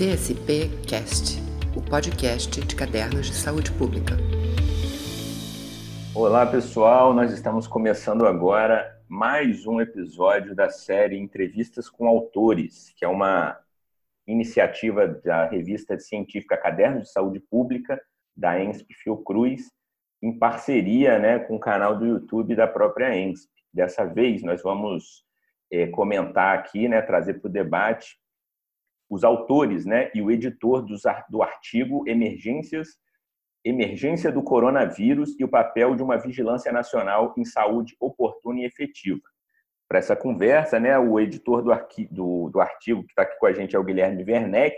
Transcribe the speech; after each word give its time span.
CSP 0.00 0.70
Cast, 0.88 1.38
o 1.76 1.82
podcast 1.82 2.58
de 2.58 2.74
cadernos 2.74 3.26
de 3.26 3.34
saúde 3.34 3.70
pública. 3.72 4.16
Olá, 6.14 6.46
pessoal. 6.46 7.12
Nós 7.12 7.30
estamos 7.34 7.66
começando 7.66 8.26
agora 8.26 8.98
mais 9.06 9.66
um 9.66 9.78
episódio 9.78 10.54
da 10.54 10.70
série 10.70 11.18
Entrevistas 11.18 11.90
com 11.90 12.08
Autores, 12.08 12.94
que 12.96 13.04
é 13.04 13.08
uma 13.08 13.58
iniciativa 14.26 15.06
da 15.06 15.44
revista 15.44 15.98
científica 15.98 16.56
Cadernos 16.56 17.08
de 17.08 17.12
Saúde 17.12 17.38
Pública, 17.38 18.00
da 18.34 18.58
ENSP 18.58 18.94
Fiocruz, 18.94 19.70
em 20.22 20.32
parceria 20.32 21.18
né, 21.18 21.40
com 21.40 21.56
o 21.56 21.60
canal 21.60 21.98
do 21.98 22.06
YouTube 22.06 22.56
da 22.56 22.66
própria 22.66 23.14
ENSP. 23.14 23.52
Dessa 23.70 24.06
vez, 24.06 24.42
nós 24.42 24.62
vamos 24.62 25.26
é, 25.70 25.88
comentar 25.88 26.56
aqui, 26.56 26.88
né, 26.88 27.02
trazer 27.02 27.34
para 27.34 27.48
o 27.50 27.52
debate 27.52 28.18
os 29.10 29.24
autores 29.24 29.84
né, 29.84 30.08
e 30.14 30.22
o 30.22 30.30
editor 30.30 30.86
do 31.28 31.42
artigo 31.42 32.08
Emergências, 32.08 32.90
Emergência 33.64 34.30
do 34.30 34.42
Coronavírus 34.42 35.38
e 35.38 35.44
o 35.44 35.48
papel 35.48 35.96
de 35.96 36.02
uma 36.02 36.16
vigilância 36.16 36.72
nacional 36.72 37.34
em 37.36 37.44
saúde 37.44 37.96
oportuna 38.00 38.60
e 38.60 38.64
efetiva. 38.64 39.20
Para 39.88 39.98
essa 39.98 40.14
conversa, 40.14 40.78
né, 40.78 40.96
o 40.96 41.18
editor 41.18 41.60
do, 41.60 41.72
arqui, 41.72 42.06
do, 42.10 42.48
do 42.50 42.60
artigo 42.60 43.02
que 43.02 43.10
está 43.10 43.22
aqui 43.22 43.36
com 43.38 43.46
a 43.46 43.52
gente 43.52 43.74
é 43.74 43.78
o 43.78 43.84
Guilherme 43.84 44.24
Werneck, 44.24 44.76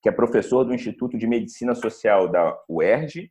que 0.00 0.08
é 0.08 0.12
professor 0.12 0.64
do 0.64 0.72
Instituto 0.72 1.18
de 1.18 1.26
Medicina 1.26 1.74
Social 1.74 2.28
da 2.28 2.56
UERJ. 2.68 3.30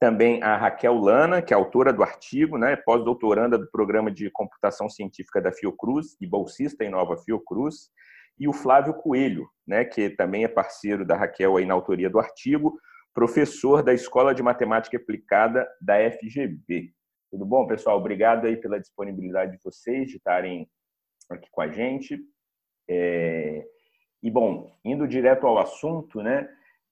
Também 0.00 0.42
a 0.42 0.56
Raquel 0.56 0.94
Lana, 0.94 1.40
que 1.40 1.54
é 1.54 1.56
autora 1.56 1.92
do 1.92 2.02
artigo, 2.02 2.58
né, 2.58 2.76
pós-doutoranda 2.76 3.56
do 3.56 3.70
Programa 3.70 4.10
de 4.10 4.28
Computação 4.30 4.90
Científica 4.90 5.40
da 5.40 5.52
Fiocruz 5.52 6.16
e 6.20 6.26
bolsista 6.26 6.84
em 6.84 6.90
Nova 6.90 7.16
Fiocruz 7.16 7.88
e 8.38 8.48
o 8.48 8.52
Flávio 8.52 8.94
Coelho, 8.94 9.48
né, 9.66 9.84
que 9.84 10.10
também 10.10 10.44
é 10.44 10.48
parceiro 10.48 11.04
da 11.04 11.16
Raquel 11.16 11.56
aí 11.56 11.66
na 11.66 11.74
autoria 11.74 12.08
do 12.08 12.18
artigo, 12.18 12.78
professor 13.12 13.82
da 13.82 13.92
Escola 13.92 14.34
de 14.34 14.42
Matemática 14.42 14.96
Aplicada 14.96 15.68
da 15.80 15.96
FGV. 16.10 16.92
Tudo 17.30 17.44
bom, 17.44 17.66
pessoal? 17.66 17.98
Obrigado 17.98 18.46
aí 18.46 18.56
pela 18.56 18.80
disponibilidade 18.80 19.52
de 19.52 19.62
vocês 19.62 20.08
de 20.08 20.16
estarem 20.16 20.68
aqui 21.28 21.48
com 21.50 21.60
a 21.60 21.68
gente. 21.68 22.18
É... 22.88 23.66
E, 24.22 24.30
bom, 24.30 24.72
indo 24.84 25.06
direto 25.06 25.46
ao 25.46 25.58
assunto, 25.58 26.22
né, 26.22 26.48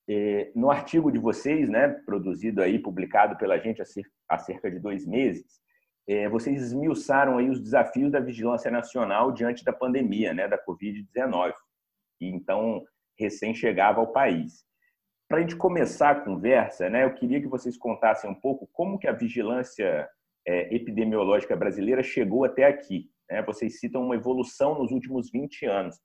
é... 0.08 0.50
no 0.55 0.70
artigo 0.70 1.11
de 1.11 1.19
vocês, 1.19 1.69
né, 1.69 1.89
produzido 2.05 2.61
aí, 2.61 2.78
publicado 2.78 3.36
pela 3.39 3.58
gente 3.58 3.80
há 4.28 4.39
cerca 4.39 4.70
de 4.70 4.78
dois 4.78 5.06
meses, 5.06 5.61
vocês 6.30 6.62
esmiuçaram 6.62 7.38
aí 7.38 7.50
os 7.50 7.60
desafios 7.60 8.12
da 8.12 8.20
vigilância 8.20 8.70
nacional 8.70 9.32
diante 9.32 9.64
da 9.64 9.72
pandemia, 9.72 10.32
né, 10.32 10.46
da 10.46 10.56
Covid-19, 10.56 11.52
que 12.18 12.26
então 12.26 12.84
recém 13.18 13.54
chegava 13.54 14.00
ao 14.00 14.12
país. 14.12 14.64
Para 15.28 15.38
a 15.38 15.40
gente 15.40 15.56
começar 15.56 16.10
a 16.10 16.20
conversa, 16.20 16.88
né, 16.88 17.04
eu 17.04 17.14
queria 17.14 17.40
que 17.40 17.48
vocês 17.48 17.77
contassem 17.77 18.30
um 18.30 18.34
pouco 18.34 18.68
como 18.72 18.98
que 18.98 19.08
a 19.08 19.12
vigilância 19.12 20.08
é, 20.46 20.74
epidemiológica 20.74 21.56
brasileira 21.56 22.02
chegou 22.02 22.44
até 22.44 22.64
aqui. 22.64 23.10
Né? 23.28 23.42
Vocês 23.42 23.80
citam 23.80 24.02
uma 24.02 24.14
evolução 24.14 24.78
nos 24.78 24.92
últimos 24.92 25.30
20 25.30 25.66
anos. 25.66 25.98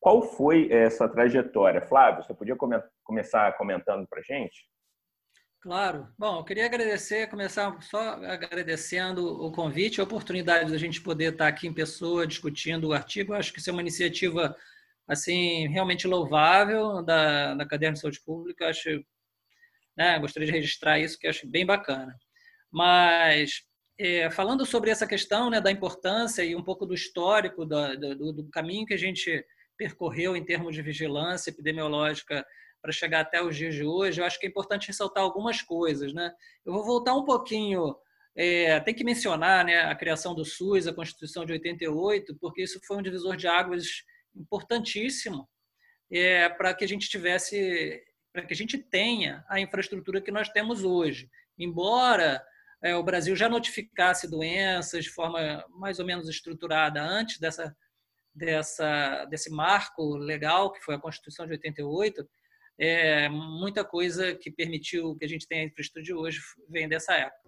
Qual 0.00 0.22
foi 0.22 0.72
essa 0.72 1.08
trajetória? 1.08 1.82
Flávio, 1.82 2.24
você 2.24 2.34
podia 2.34 2.56
come 2.56 2.76
começar 3.04 3.52
comentando 3.56 4.06
para 4.08 4.20
a 4.20 4.22
gente? 4.22 4.66
Claro. 5.62 6.08
Bom, 6.18 6.38
eu 6.40 6.44
queria 6.44 6.66
agradecer, 6.66 7.28
começar 7.28 7.80
só 7.82 8.14
agradecendo 8.24 9.24
o 9.24 9.52
convite, 9.52 10.00
a 10.00 10.04
oportunidade 10.04 10.72
da 10.72 10.76
gente 10.76 11.00
poder 11.00 11.34
estar 11.34 11.46
aqui 11.46 11.68
em 11.68 11.72
pessoa 11.72 12.26
discutindo 12.26 12.88
o 12.88 12.92
artigo. 12.92 13.32
Acho 13.32 13.52
que 13.52 13.60
isso 13.60 13.70
é 13.70 13.72
uma 13.72 13.80
iniciativa 13.80 14.56
assim 15.06 15.68
realmente 15.68 16.08
louvável 16.08 17.00
da, 17.04 17.54
da 17.54 17.64
Caderno 17.64 17.94
de 17.94 18.00
Saúde 18.00 18.20
Pública. 18.24 18.70
Acho, 18.70 18.90
né, 19.96 20.18
gostaria 20.18 20.46
de 20.46 20.52
registrar 20.52 20.98
isso, 20.98 21.16
que 21.16 21.28
acho 21.28 21.46
bem 21.46 21.64
bacana. 21.64 22.12
Mas 22.68 23.62
é, 24.00 24.28
falando 24.32 24.66
sobre 24.66 24.90
essa 24.90 25.06
questão 25.06 25.48
né, 25.48 25.60
da 25.60 25.70
importância 25.70 26.42
e 26.42 26.56
um 26.56 26.64
pouco 26.64 26.84
do 26.84 26.92
histórico 26.92 27.64
do, 27.64 28.16
do, 28.16 28.32
do 28.32 28.50
caminho 28.50 28.84
que 28.84 28.94
a 28.94 28.98
gente 28.98 29.46
percorreu 29.78 30.36
em 30.36 30.44
termos 30.44 30.74
de 30.74 30.82
vigilância 30.82 31.50
epidemiológica 31.50 32.44
para 32.82 32.92
chegar 32.92 33.20
até 33.20 33.40
os 33.40 33.56
dias 33.56 33.74
de 33.74 33.84
hoje, 33.84 34.20
eu 34.20 34.24
acho 34.24 34.38
que 34.38 34.46
é 34.46 34.48
importante 34.48 34.88
ressaltar 34.88 35.22
algumas 35.22 35.62
coisas. 35.62 36.12
Né? 36.12 36.34
Eu 36.66 36.72
vou 36.72 36.84
voltar 36.84 37.14
um 37.14 37.24
pouquinho, 37.24 37.96
é, 38.36 38.80
tem 38.80 38.92
que 38.92 39.04
mencionar 39.04 39.64
né, 39.64 39.82
a 39.82 39.94
criação 39.94 40.34
do 40.34 40.44
SUS, 40.44 40.88
a 40.88 40.92
Constituição 40.92 41.46
de 41.46 41.52
88, 41.52 42.36
porque 42.40 42.62
isso 42.62 42.80
foi 42.84 42.96
um 42.96 43.02
divisor 43.02 43.36
de 43.36 43.46
águas 43.46 43.86
importantíssimo 44.34 45.48
é, 46.10 46.48
para 46.48 46.74
que 46.74 46.84
a 46.84 46.88
gente 46.88 47.08
tivesse, 47.08 48.02
para 48.32 48.44
que 48.44 48.52
a 48.52 48.56
gente 48.56 48.76
tenha 48.76 49.44
a 49.48 49.60
infraestrutura 49.60 50.20
que 50.20 50.32
nós 50.32 50.48
temos 50.48 50.82
hoje. 50.82 51.30
Embora 51.56 52.44
é, 52.82 52.96
o 52.96 53.02
Brasil 53.02 53.36
já 53.36 53.48
notificasse 53.48 54.28
doenças 54.28 55.04
de 55.04 55.10
forma 55.10 55.64
mais 55.70 56.00
ou 56.00 56.04
menos 56.04 56.28
estruturada 56.28 57.00
antes 57.00 57.38
dessa, 57.38 57.76
dessa, 58.34 59.24
desse 59.26 59.50
marco 59.50 60.16
legal, 60.16 60.72
que 60.72 60.80
foi 60.80 60.96
a 60.96 61.00
Constituição 61.00 61.46
de 61.46 61.52
88, 61.52 62.28
é, 62.78 63.28
muita 63.28 63.84
coisa 63.84 64.34
que 64.34 64.50
permitiu 64.50 65.16
que 65.16 65.24
a 65.24 65.28
gente 65.28 65.46
tenha 65.46 65.62
a 65.62 65.66
infraestrutura 65.66 66.04
de 66.04 66.14
hoje 66.14 66.40
vem 66.68 66.88
dessa 66.88 67.14
época. 67.14 67.42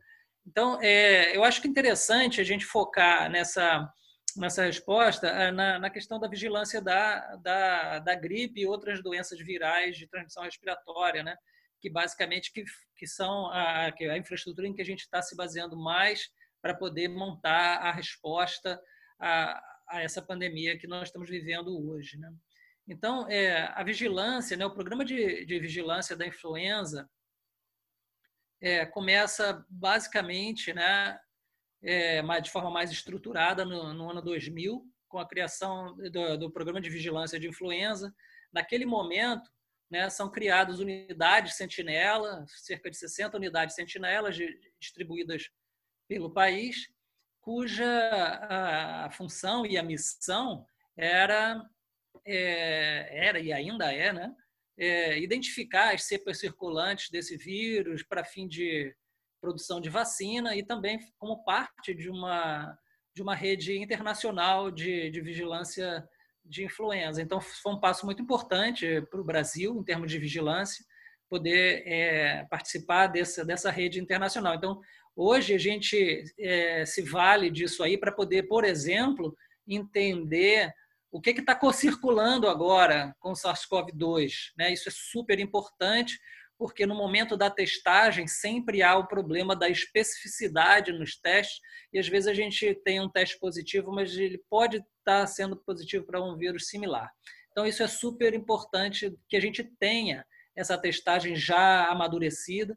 Então, 0.47 0.81
é, 0.83 1.37
eu 1.37 1.43
acho 1.43 1.61
que 1.61 1.67
é 1.67 1.71
interessante 1.71 2.41
a 2.41 2.45
gente 2.45 2.67
focar 2.67 3.31
nessa, 3.31 3.91
nessa 4.37 4.65
resposta 4.65 5.27
é, 5.27 5.51
na, 5.51 5.79
na 5.79 5.91
questão 5.91 6.19
da 6.21 6.29
vigilância 6.29 6.83
da, 6.83 7.37
da, 7.37 7.99
da, 8.01 8.15
gripe 8.15 8.61
e 8.61 8.67
outras 8.67 9.03
doenças 9.03 9.39
virais 9.39 9.97
de 9.97 10.07
transmissão 10.07 10.45
respiratória, 10.45 11.23
né? 11.23 11.37
que 11.81 11.91
basicamente 11.91 12.53
que, 12.53 12.65
que 12.97 13.07
são 13.07 13.47
a, 13.47 13.87
a 13.87 14.19
infraestrutura 14.19 14.67
em 14.67 14.75
que 14.75 14.83
a 14.83 14.87
gente 14.87 15.01
está 15.01 15.23
se 15.23 15.37
baseando 15.37 15.77
mais 15.77 16.29
para 16.63 16.75
poder 16.75 17.09
montar 17.09 17.77
a 17.79 17.93
resposta 17.93 18.81
a, 19.21 19.61
a 19.89 20.03
essa 20.03 20.23
pandemia 20.23 20.79
que 20.79 20.87
nós 20.87 21.09
estamos 21.09 21.29
vivendo 21.29 21.69
hoje. 21.89 22.19
Né? 22.19 22.33
Então, 22.87 23.27
é, 23.29 23.73
a 23.75 23.83
vigilância, 23.83 24.57
né, 24.57 24.67
o 24.67 24.75
programa 24.75 25.05
de, 25.05 25.45
de 25.47 25.59
vigilância 25.59 26.15
da 26.15 26.27
influenza 26.27 27.09
é, 28.61 28.85
começa 28.85 29.65
basicamente 29.69 30.73
né, 30.73 31.19
é, 31.83 32.23
de 32.41 32.51
forma 32.51 32.71
mais 32.71 32.91
estruturada 32.91 33.65
no, 33.65 33.95
no, 33.95 34.11
ano 34.11 34.21
2000, 34.21 34.87
com 35.09 35.19
a 35.19 35.27
criação 35.27 35.97
do, 35.97 36.39
do, 36.39 36.51
programa 36.51 36.81
de 36.81 36.91
vigilância 36.91 37.41
de 37.41 37.49
influenza. 37.49 38.15
Naquele 38.53 38.85
momento, 38.85 39.51
né, 39.91 40.11
são 40.11 40.31
criadas 40.31 40.79
unidades 40.79 41.55
sentinela, 41.55 42.45
cerca 42.49 42.91
de 42.91 42.97
60 42.97 43.37
unidades 43.37 43.75
sentinelas 43.75 44.37
distribuídas 44.79 45.49
pelo 46.07 46.33
país, 46.33 46.89
cuja 47.41 47.87
a, 47.87 49.07
a 49.07 49.11
função 49.11 49.65
e 49.65 49.79
a 49.79 49.83
missão 49.83 50.67
era 50.97 51.63
é, 52.27 53.27
era 53.27 53.39
e 53.39 53.53
ainda 53.53 53.93
é, 53.93 54.13
né? 54.13 54.35
É, 54.77 55.19
identificar 55.19 55.95
as 55.95 56.05
cepas 56.05 56.41
circulantes 56.41 57.09
desse 57.09 57.37
vírus 57.37 58.03
para 58.03 58.25
fim 58.25 58.49
de 58.49 58.95
produção 59.41 59.81
de 59.81 59.89
vacina 59.89 60.57
e 60.57 60.65
também 60.65 60.99
como 61.19 61.45
parte 61.45 61.95
de 61.95 62.11
uma, 62.11 62.77
de 63.15 63.23
uma 63.23 63.35
rede 63.35 63.79
internacional 63.79 64.71
de, 64.71 65.11
de 65.11 65.21
vigilância 65.21 66.05
de 66.45 66.65
influenza. 66.65 67.23
Então, 67.23 67.41
foi 67.41 67.73
um 67.73 67.81
passo 67.81 68.05
muito 68.05 68.23
importante 68.23 69.01
para 69.11 69.21
o 69.21 69.25
Brasil, 69.25 69.77
em 69.79 69.85
termos 69.85 70.11
de 70.11 70.19
vigilância, 70.19 70.85
poder 71.29 71.83
é, 71.87 72.45
participar 72.51 73.07
dessa, 73.07 73.45
dessa 73.45 73.71
rede 73.71 74.01
internacional. 74.01 74.55
Então, 74.55 74.81
hoje 75.17 75.55
a 75.55 75.59
gente 75.59 76.25
é, 76.39 76.85
se 76.85 77.03
vale 77.03 77.51
disso 77.51 77.83
aí 77.83 77.97
para 77.97 78.13
poder, 78.13 78.45
por 78.45 78.65
exemplo, 78.65 79.37
entender 79.67 80.73
o 81.15 81.21
que 81.21 81.31
está 81.31 81.57
circulando 81.73 82.49
agora 82.49 83.15
com 83.21 83.31
o 83.31 83.37
SARS-CoV-2. 83.37 84.51
Né? 84.59 84.73
Isso 84.73 84.89
é 84.89 84.93
super 84.93 85.39
importante, 85.39 86.19
porque 86.59 86.85
no 86.85 86.97
momento 86.97 87.37
da 87.37 87.49
testagem 87.49 88.27
sempre 88.27 88.83
há 88.83 88.99
o 88.99 89.07
problema 89.07 89.55
da 89.55 89.69
especificidade 89.69 90.91
nos 90.91 91.17
testes, 91.17 91.61
e 91.93 92.01
às 92.01 92.09
vezes 92.09 92.27
a 92.27 92.35
gente 92.35 92.75
tem 92.85 93.01
um 93.01 93.09
teste 93.09 93.39
positivo, 93.39 93.93
mas 93.93 94.17
ele 94.17 94.43
pode 94.51 94.79
estar 94.79 95.21
tá 95.21 95.27
sendo 95.29 95.57
positivo 95.57 96.05
para 96.05 96.21
um 96.21 96.37
vírus 96.37 96.67
similar. 96.67 97.09
Então, 97.53 97.65
isso 97.65 97.85
é 97.85 97.87
super 97.87 98.35
importante 98.35 99.17
que 99.29 99.37
a 99.37 99.41
gente 99.41 99.63
tenha 99.79 100.27
essa 100.57 100.77
testagem 100.77 101.37
já 101.37 101.87
amadurecida. 101.93 102.77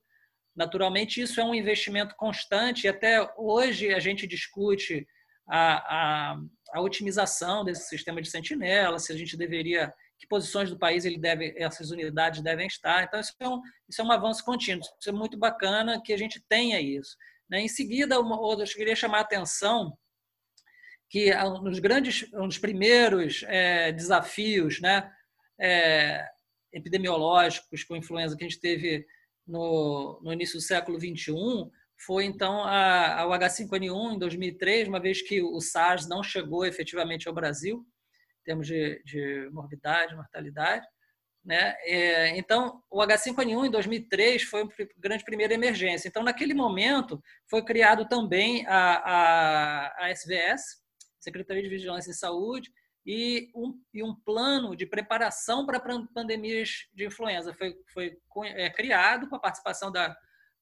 Naturalmente, 0.55 1.19
isso 1.19 1.41
é 1.41 1.43
um 1.43 1.55
investimento 1.55 2.13
constante, 2.15 2.85
e 2.85 2.87
até 2.87 3.27
hoje 3.35 3.91
a 3.91 3.99
gente 3.99 4.27
discute 4.27 5.07
a, 5.49 6.33
a, 6.33 6.37
a 6.73 6.81
otimização 6.81 7.63
desse 7.63 7.87
sistema 7.87 8.21
de 8.21 8.29
sentinela, 8.29 8.99
se 8.99 9.11
a 9.11 9.17
gente 9.17 9.37
deveria, 9.37 9.93
que 10.17 10.27
posições 10.27 10.69
do 10.69 10.77
país 10.77 11.05
ele 11.05 11.17
deve, 11.17 11.53
essas 11.57 11.91
unidades 11.91 12.41
devem 12.41 12.67
estar. 12.67 13.03
Então, 13.03 13.19
isso 13.19 13.33
é 13.39 13.47
um, 13.47 13.61
isso 13.87 14.01
é 14.01 14.03
um 14.03 14.11
avanço 14.11 14.43
contínuo. 14.43 14.83
Isso 14.99 15.09
é 15.09 15.13
muito 15.13 15.37
bacana 15.37 16.01
que 16.03 16.13
a 16.13 16.17
gente 16.17 16.43
tenha 16.47 16.81
isso. 16.81 17.15
Né? 17.49 17.61
Em 17.61 17.67
seguida, 17.67 18.19
uma, 18.19 18.35
eu 18.35 18.65
queria 18.65 18.95
chamar 18.95 19.19
a 19.19 19.21
atenção 19.21 19.97
que 21.09 21.33
nos 21.61 21.79
grandes, 21.79 22.25
um 22.33 22.47
dos 22.47 22.57
primeiros 22.57 23.43
é, 23.47 23.91
desafios, 23.93 24.81
né, 24.81 25.09
é, 25.59 26.27
epidemiológicos 26.73 27.83
com 27.83 27.95
influenza 27.95 28.35
que 28.35 28.43
a 28.43 28.47
gente 28.47 28.59
teve 28.59 29.05
no, 29.45 30.19
no 30.21 30.33
início 30.33 30.57
do 30.57 30.61
século 30.61 30.99
21 30.99 31.71
foi 31.97 32.25
então 32.25 32.63
a, 32.63 33.21
a, 33.21 33.27
o 33.27 33.31
H5N1 33.31 34.15
em 34.15 34.19
2003, 34.19 34.87
uma 34.87 34.99
vez 34.99 35.21
que 35.21 35.41
o 35.41 35.59
SARS 35.59 36.07
não 36.07 36.21
chegou 36.21 36.65
efetivamente 36.65 37.27
ao 37.27 37.33
Brasil, 37.33 37.85
em 38.41 38.43
termos 38.43 38.67
de, 38.67 39.01
de 39.03 39.49
morbidade, 39.51 40.15
mortalidade. 40.15 40.85
Né? 41.43 41.75
É, 41.85 42.37
então, 42.37 42.83
o 42.89 42.99
H5N1 42.99 43.67
em 43.67 43.71
2003 43.71 44.43
foi 44.43 44.63
uma 44.63 44.71
grande 44.97 45.23
primeira 45.23 45.53
emergência. 45.53 46.07
Então, 46.07 46.21
naquele 46.21 46.53
momento, 46.53 47.21
foi 47.49 47.63
criado 47.63 48.05
também 48.07 48.65
a, 48.67 48.97
a, 48.97 50.05
a 50.05 50.11
SVS, 50.11 50.81
Secretaria 51.19 51.63
de 51.63 51.69
Vigilância 51.69 52.11
em 52.11 52.13
Saúde, 52.13 52.69
e 53.05 53.49
um, 53.55 53.73
e 53.93 54.03
um 54.03 54.13
plano 54.13 54.75
de 54.75 54.85
preparação 54.85 55.65
para 55.65 55.79
pandemias 56.13 56.89
de 56.93 57.05
influenza. 57.05 57.53
Foi, 57.53 57.73
foi 57.93 58.17
é, 58.43 58.69
criado 58.69 59.29
com 59.29 59.35
a 59.37 59.39
participação 59.39 59.89
da 59.89 60.15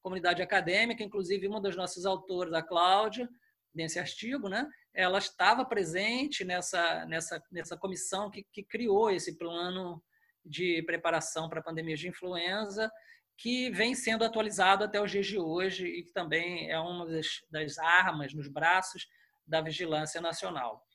comunidade 0.05 0.39
acadêmica, 0.43 1.03
inclusive 1.03 1.47
uma 1.47 1.59
das 1.59 1.75
nossas 1.75 2.05
autoras, 2.05 2.53
a 2.53 2.61
Cláudia, 2.61 3.27
nesse 3.73 3.97
artigo, 3.97 4.47
né? 4.47 4.69
ela 4.93 5.17
estava 5.17 5.65
presente 5.65 6.45
nessa, 6.45 7.07
nessa, 7.07 7.43
nessa 7.51 7.75
comissão 7.75 8.29
que, 8.29 8.45
que 8.53 8.61
criou 8.61 9.09
esse 9.09 9.35
plano 9.35 9.99
de 10.45 10.83
preparação 10.83 11.49
para 11.49 11.63
pandemias 11.63 11.99
de 11.99 12.07
influenza, 12.07 12.91
que 13.35 13.71
vem 13.71 13.95
sendo 13.95 14.23
atualizado 14.23 14.83
até 14.83 15.01
os 15.01 15.09
dias 15.09 15.25
de 15.25 15.39
hoje 15.39 15.87
e 15.87 16.03
que 16.03 16.13
também 16.13 16.69
é 16.69 16.79
uma 16.79 17.07
das, 17.07 17.41
das 17.49 17.79
armas 17.79 18.31
nos 18.31 18.47
braços 18.47 19.07
da 19.43 19.59
Vigilância 19.59 20.21
Nacional. 20.21 20.85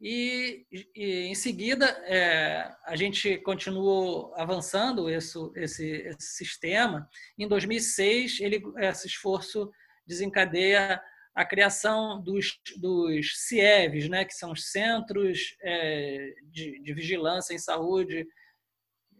E, 0.00 0.66
e 0.94 1.26
em 1.26 1.34
seguida, 1.34 1.86
é, 2.04 2.70
a 2.84 2.96
gente 2.96 3.38
continuou 3.38 4.34
avançando 4.36 5.08
esse, 5.08 5.38
esse, 5.56 5.86
esse, 5.86 6.36
sistema. 6.36 7.08
Em 7.38 7.48
2006, 7.48 8.40
ele, 8.40 8.62
esse 8.78 9.06
esforço 9.06 9.70
desencadeia 10.06 11.00
a 11.34 11.44
criação 11.44 12.20
dos, 12.20 12.60
dos 12.76 13.46
CIEVs, 13.46 14.08
né, 14.08 14.24
que 14.24 14.34
são 14.34 14.52
os 14.52 14.70
Centros 14.70 15.56
é, 15.62 16.34
de, 16.44 16.80
de 16.80 16.94
Vigilância 16.94 17.54
em 17.54 17.58
Saúde 17.58 18.26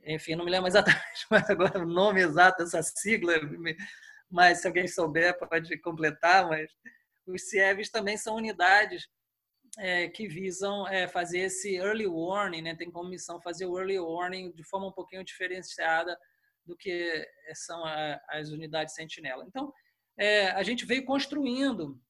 enfim, 0.06 0.35
não 0.35 0.44
me 0.44 0.50
lembro 0.50 0.69
exatamente 0.69 1.27
mas 1.31 1.49
agora 1.49 1.81
o 1.81 1.87
nome 1.87 2.20
exato 2.20 2.62
dessa 2.62 2.82
sigla, 2.82 3.35
mas 4.31 4.61
se 4.61 4.67
alguém 4.67 4.87
souber 4.87 5.37
pode 5.38 5.79
completar, 5.79 6.49
mas 6.49 6.70
os 7.27 7.49
CIEVs 7.49 7.91
também 7.91 8.17
são 8.17 8.37
unidades 8.37 9.09
é, 9.79 10.09
que 10.09 10.29
visam 10.29 10.87
é, 10.88 11.09
fazer 11.09 11.41
esse 11.41 11.76
early 11.76 12.06
warning, 12.06 12.62
né? 12.62 12.75
tem 12.75 12.91
como 12.91 13.09
missão 13.09 13.41
fazer 13.41 13.67
o 13.67 13.79
early 13.79 13.99
warning 13.99 14.53
de 14.53 14.65
forma 14.65 14.88
um 14.88 14.93
pouquinho 14.93 15.25
diferenciada 15.25 16.17
do 16.65 16.76
que 16.76 17.26
são 17.55 17.85
a, 17.85 18.21
as 18.31 18.50
unidades 18.50 18.94
sentinela. 18.94 19.44
Então, 19.47 19.73
é, 20.19 20.50
a 20.50 20.62
gente 20.62 20.87
veio 20.87 21.05
construindo 21.05 22.00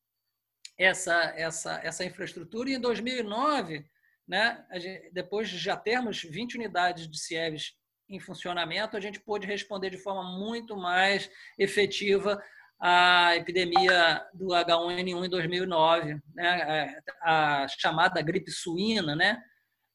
essa, 0.78 1.32
essa, 1.36 1.80
essa 1.82 2.04
infraestrutura 2.04 2.70
e 2.70 2.74
em 2.74 2.80
2009, 2.80 3.84
né, 4.26 4.64
gente, 4.74 5.10
depois 5.12 5.48
de 5.48 5.58
já 5.58 5.76
termos 5.76 6.22
20 6.22 6.56
unidades 6.56 7.08
de 7.08 7.18
CIEVs 7.18 7.74
em 8.08 8.20
funcionamento, 8.20 8.96
a 8.96 9.00
gente 9.00 9.20
pôde 9.20 9.46
responder 9.46 9.90
de 9.90 9.98
forma 9.98 10.38
muito 10.38 10.76
mais 10.76 11.30
efetiva 11.58 12.42
à 12.80 13.36
epidemia 13.36 14.24
do 14.34 14.48
H1N1 14.48 15.26
em 15.26 15.28
2009, 15.28 16.20
né? 16.34 16.96
a 17.22 17.66
chamada 17.68 18.20
gripe 18.20 18.50
suína, 18.50 19.16
né? 19.16 19.42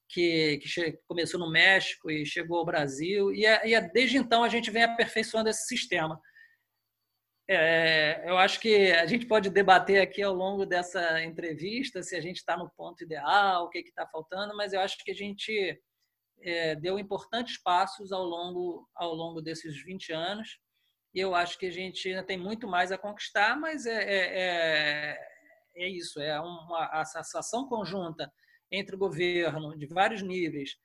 que, 0.10 0.58
que 0.58 1.00
começou 1.08 1.40
no 1.40 1.52
México 1.52 2.10
e 2.10 2.26
chegou 2.26 2.58
ao 2.58 2.66
Brasil, 2.66 3.32
e, 3.32 3.46
é, 3.46 3.68
e 3.68 3.76
é, 3.76 3.82
desde 3.82 4.18
então 4.18 4.44
a 4.44 4.50
gente 4.50 4.72
vem 4.72 4.84
aperfeiçoando 4.84 5.50
esse 5.50 5.68
sistema. 5.68 6.20
É, 7.48 8.24
eu 8.30 8.38
acho 8.38 8.60
que 8.60 8.92
a 8.92 9.06
gente 9.06 9.26
pode 9.26 9.50
debater 9.50 10.02
aqui 10.02 10.22
ao 10.22 10.34
longo 10.34 10.66
dessa 10.66 11.24
entrevista 11.24 12.04
se 12.04 12.16
a 12.16 12.22
gente 12.22 12.38
está 12.38 12.58
no 12.58 12.70
ponto 12.78 13.04
ideal, 13.04 13.66
o 13.66 13.70
que 13.70 13.80
está 13.80 14.08
faltando, 14.08 14.56
mas 14.56 14.74
eu 14.74 14.82
acho 14.82 14.98
que 15.04 15.12
a 15.12 15.16
gente 15.16 15.80
é, 16.42 16.76
deu 16.76 17.00
importantes 17.00 17.62
passos 17.62 18.12
ao 18.12 18.24
longo, 18.24 18.88
ao 18.96 19.14
longo 19.14 19.42
desses 19.42 19.84
20 19.84 20.12
anos. 20.12 20.60
E 21.14 21.20
eu 21.20 21.34
acho 21.34 21.58
que 21.58 21.66
a 21.66 21.72
gente 21.72 22.08
ainda 22.08 22.24
tem 22.24 22.38
muito 22.38 22.68
mais 22.68 22.92
a 22.92 22.98
conquistar, 22.98 23.60
mas 23.60 23.86
é, 23.86 24.04
é, 24.04 24.40
é, 24.42 25.20
é 25.76 25.90
isso, 25.90 26.20
é 26.22 26.40
uma 26.40 26.86
associação 27.02 27.68
conjunta 27.68 28.32
entre 28.72 28.96
o 28.96 29.00
governo 29.00 29.76
de 29.78 29.88
vários 29.88 30.22
níveis 30.22 30.76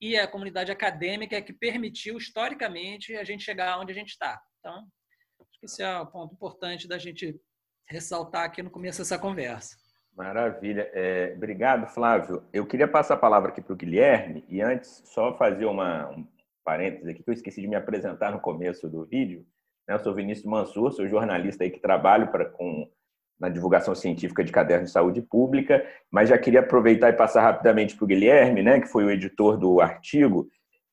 e 0.00 0.16
a 0.16 0.26
comunidade 0.26 0.70
acadêmica 0.70 1.40
que 1.42 1.52
permitiu 1.52 2.16
historicamente 2.16 3.16
a 3.16 3.24
gente 3.24 3.44
chegar 3.44 3.78
onde 3.78 3.92
a 3.92 3.94
gente 3.94 4.10
está. 4.10 4.40
Então, 4.58 4.74
acho 5.40 5.60
que 5.60 5.66
esse 5.66 5.82
é 5.82 5.98
o 5.98 6.06
ponto 6.06 6.34
importante 6.34 6.88
da 6.88 6.98
gente 6.98 7.40
ressaltar 7.88 8.44
aqui 8.44 8.62
no 8.62 8.70
começo 8.70 8.98
dessa 8.98 9.18
conversa. 9.18 9.76
Maravilha. 10.14 10.90
É, 10.92 11.32
obrigado, 11.36 11.86
Flávio. 11.86 12.44
Eu 12.52 12.66
queria 12.66 12.86
passar 12.86 13.14
a 13.14 13.18
palavra 13.18 13.50
aqui 13.50 13.62
para 13.62 13.72
o 13.72 13.76
Guilherme 13.76 14.44
e 14.48 14.60
antes 14.60 15.02
só 15.06 15.36
fazer 15.36 15.64
uma, 15.64 16.10
um 16.10 16.26
parênteses 16.64 17.08
aqui 17.08 17.22
que 17.22 17.30
eu 17.30 17.34
esqueci 17.34 17.60
de 17.60 17.68
me 17.68 17.76
apresentar 17.76 18.30
no 18.30 18.40
começo 18.40 18.88
do 18.88 19.04
vídeo. 19.06 19.46
Né? 19.92 19.94
Eu 19.94 20.02
sou 20.02 20.14
Vinícius 20.14 20.46
Mansur, 20.46 20.90
sou 20.92 21.06
jornalista 21.06 21.64
aí 21.64 21.70
que 21.70 21.78
trabalho 21.78 22.30
para, 22.30 22.46
com, 22.46 22.90
na 23.38 23.48
divulgação 23.48 23.94
científica 23.94 24.42
de 24.42 24.50
cadernos 24.50 24.88
de 24.88 24.92
saúde 24.92 25.20
pública, 25.20 25.86
mas 26.10 26.30
já 26.30 26.38
queria 26.38 26.60
aproveitar 26.60 27.10
e 27.10 27.16
passar 27.16 27.42
rapidamente 27.42 27.94
para 27.94 28.04
o 28.04 28.08
Guilherme, 28.08 28.62
né, 28.62 28.80
que 28.80 28.88
foi 28.88 29.04
o 29.04 29.10
editor 29.10 29.58
do 29.58 29.80
artigo. 29.80 30.48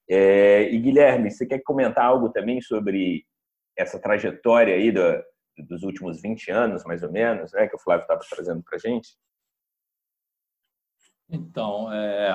É, 0.09 0.69
e 0.69 0.77
Guilherme, 0.79 1.31
você 1.31 1.45
quer 1.45 1.59
comentar 1.59 2.05
algo 2.05 2.29
também 2.29 2.61
sobre 2.61 3.25
essa 3.77 3.99
trajetória 3.99 4.75
aí 4.75 4.91
do, 4.91 5.23
dos 5.67 5.83
últimos 5.83 6.21
20 6.21 6.51
anos, 6.51 6.83
mais 6.83 7.01
ou 7.03 7.11
menos, 7.11 7.53
né, 7.53 7.67
que 7.67 7.75
o 7.75 7.79
Flávio 7.79 8.03
estava 8.03 8.21
trazendo 8.29 8.61
para 8.63 8.75
a 8.75 8.79
gente? 8.79 9.09
Então, 11.31 11.93
é, 11.93 12.31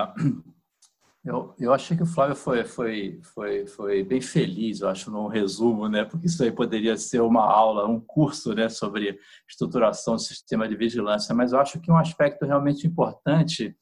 eu, 1.25 1.55
eu 1.59 1.73
achei 1.73 1.97
que 1.97 2.03
o 2.03 2.07
Flávio 2.07 2.37
foi, 2.37 2.65
foi, 2.65 3.19
foi, 3.23 3.67
foi 3.67 4.03
bem 4.05 4.21
feliz, 4.21 4.81
eu 4.81 4.89
acho, 4.89 5.11
no 5.11 5.27
resumo, 5.27 5.89
né, 5.89 6.05
porque 6.05 6.27
isso 6.27 6.43
aí 6.45 6.53
poderia 6.53 6.97
ser 6.99 7.21
uma 7.21 7.43
aula, 7.43 7.89
um 7.89 7.99
curso 7.99 8.55
né, 8.55 8.69
sobre 8.69 9.19
estruturação 9.49 10.17
do 10.17 10.21
sistema 10.21 10.69
de 10.69 10.77
vigilância, 10.77 11.35
mas 11.35 11.53
eu 11.53 11.59
acho 11.59 11.81
que 11.81 11.91
um 11.91 11.97
aspecto 11.97 12.45
realmente 12.45 12.87
importante 12.87 13.75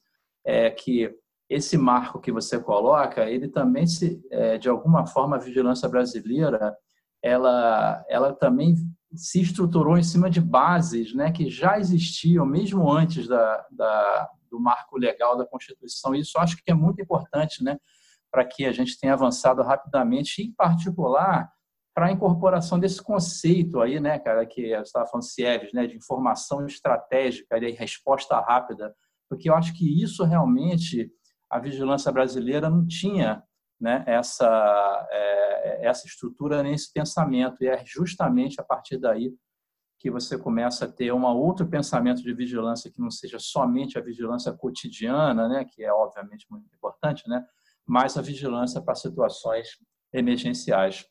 é 0.45 0.69
que 0.69 1.13
esse 1.49 1.77
marco 1.77 2.21
que 2.21 2.31
você 2.31 2.57
coloca, 2.57 3.29
ele 3.29 3.49
também 3.49 3.85
se, 3.85 4.21
é, 4.31 4.57
de 4.57 4.69
alguma 4.69 5.05
forma, 5.05 5.35
a 5.35 5.39
vigilância 5.39 5.89
brasileira, 5.89 6.73
ela, 7.21 8.03
ela 8.09 8.33
também 8.33 8.75
se 9.13 9.41
estruturou 9.41 9.97
em 9.97 10.03
cima 10.03 10.29
de 10.29 10.41
bases 10.41 11.13
né, 11.13 11.31
que 11.31 11.49
já 11.49 11.77
existiam, 11.77 12.45
mesmo 12.45 12.89
antes 12.89 13.27
da, 13.27 13.65
da, 13.69 14.29
do 14.53 14.59
marco 14.59 14.99
legal 14.99 15.35
da 15.35 15.47
Constituição. 15.47 16.13
Isso 16.13 16.37
acho 16.37 16.55
que 16.57 16.71
é 16.71 16.75
muito 16.75 17.01
importante 17.01 17.63
né, 17.63 17.79
para 18.31 18.45
que 18.45 18.65
a 18.65 18.71
gente 18.71 18.99
tenha 18.99 19.13
avançado 19.13 19.63
rapidamente, 19.63 20.43
em 20.43 20.53
particular 20.53 21.51
para 21.95 22.07
a 22.07 22.11
incorporação 22.11 22.79
desse 22.79 23.01
conceito 23.01 23.81
aí, 23.81 23.99
né, 23.99 24.19
cara, 24.19 24.45
que 24.45 24.69
você 24.69 24.81
estava 24.81 25.07
falando 25.07 25.25
CIEVs, 25.25 25.73
né, 25.73 25.87
de 25.87 25.95
informação 25.95 26.65
estratégica 26.65 27.57
e 27.57 27.71
resposta 27.71 28.39
rápida, 28.39 28.95
porque 29.29 29.49
eu 29.49 29.55
acho 29.55 29.73
que 29.73 30.03
isso 30.03 30.23
realmente 30.23 31.11
a 31.49 31.59
vigilância 31.59 32.11
brasileira 32.11 32.69
não 32.69 32.85
tinha 32.85 33.43
né, 33.79 34.03
essa, 34.07 35.07
é, 35.11 35.87
essa 35.87 36.07
estrutura 36.07 36.63
nesse 36.63 36.91
pensamento. 36.91 37.63
E 37.63 37.67
é 37.67 37.83
justamente 37.85 38.59
a 38.59 38.63
partir 38.63 38.97
daí 38.97 39.33
que 40.03 40.11
você 40.11 40.37
começa 40.37 40.83
a 40.83 40.91
ter 40.91 41.13
um 41.13 41.25
outro 41.25 41.65
pensamento 41.65 42.21
de 42.21 42.33
vigilância 42.33 42.91
que 42.91 42.99
não 42.99 43.09
seja 43.09 43.39
somente 43.39 43.97
a 43.97 44.01
vigilância 44.01 44.51
cotidiana, 44.51 45.47
né, 45.47 45.63
que 45.63 45.81
é 45.81 45.93
obviamente 45.93 46.45
muito 46.51 46.67
importante, 46.75 47.23
né, 47.25 47.41
mas 47.87 48.17
a 48.17 48.21
vigilância 48.21 48.81
para 48.81 48.95
situações 48.95 49.69
emergenciais. 50.13 51.05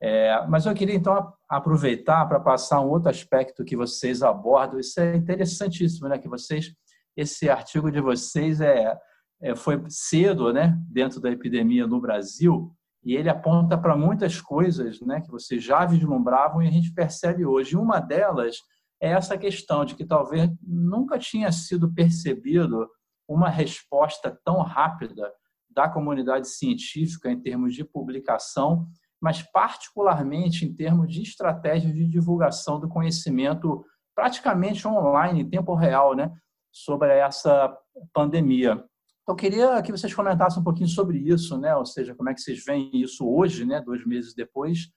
É, 0.00 0.46
mas 0.46 0.64
eu 0.64 0.74
queria 0.74 0.94
então 0.94 1.30
aproveitar 1.46 2.24
para 2.26 2.40
passar 2.40 2.80
um 2.80 2.88
outro 2.88 3.10
aspecto 3.10 3.64
que 3.64 3.76
vocês 3.76 4.22
abordam. 4.22 4.80
Isso 4.80 4.98
é 5.00 5.16
interessantíssimo, 5.16 6.08
né? 6.08 6.16
Que 6.18 6.28
vocês, 6.28 6.72
esse 7.16 7.50
artigo 7.50 7.90
de 7.90 8.00
vocês 8.00 8.60
é 8.60 8.96
é, 9.40 9.54
foi 9.54 9.82
cedo, 9.88 10.52
né, 10.52 10.76
dentro 10.90 11.20
da 11.20 11.30
epidemia 11.30 11.86
no 11.86 12.00
Brasil, 12.00 12.74
e 13.02 13.14
ele 13.14 13.28
aponta 13.28 13.78
para 13.78 13.96
muitas 13.96 14.40
coisas, 14.40 15.00
né, 15.00 15.20
que 15.20 15.30
vocês 15.30 15.62
já 15.62 15.84
vislumbravam 15.86 16.62
e 16.62 16.68
a 16.68 16.70
gente 16.70 16.92
percebe 16.92 17.44
hoje. 17.44 17.76
Uma 17.76 18.00
delas 18.00 18.56
é 19.00 19.10
essa 19.10 19.38
questão 19.38 19.84
de 19.84 19.94
que 19.94 20.04
talvez 20.04 20.50
nunca 20.62 21.18
tinha 21.18 21.50
sido 21.52 21.92
percebido 21.92 22.88
uma 23.28 23.48
resposta 23.48 24.36
tão 24.44 24.62
rápida 24.62 25.30
da 25.70 25.88
comunidade 25.88 26.48
científica 26.48 27.30
em 27.30 27.40
termos 27.40 27.74
de 27.74 27.84
publicação, 27.84 28.88
mas 29.20 29.42
particularmente 29.42 30.64
em 30.64 30.74
termos 30.74 31.12
de 31.12 31.22
estratégias 31.22 31.94
de 31.94 32.08
divulgação 32.08 32.80
do 32.80 32.88
conhecimento 32.88 33.84
praticamente 34.14 34.86
online, 34.88 35.42
em 35.42 35.48
tempo 35.48 35.74
real, 35.74 36.16
né, 36.16 36.32
sobre 36.72 37.16
essa 37.16 37.76
pandemia. 38.12 38.84
Então, 39.28 39.36
queria 39.36 39.82
que 39.82 39.92
vocês 39.92 40.14
comentassem 40.14 40.58
um 40.58 40.64
pouquinho 40.64 40.88
sobre 40.88 41.18
isso, 41.18 41.58
né? 41.58 41.76
Ou 41.76 41.84
seja, 41.84 42.14
como 42.14 42.30
é 42.30 42.34
que 42.34 42.40
vocês 42.40 42.64
veem 42.64 42.90
isso 42.94 43.28
hoje, 43.28 43.66
né? 43.66 43.78
Dois 43.78 44.06
meses 44.06 44.32
depois, 44.34 44.90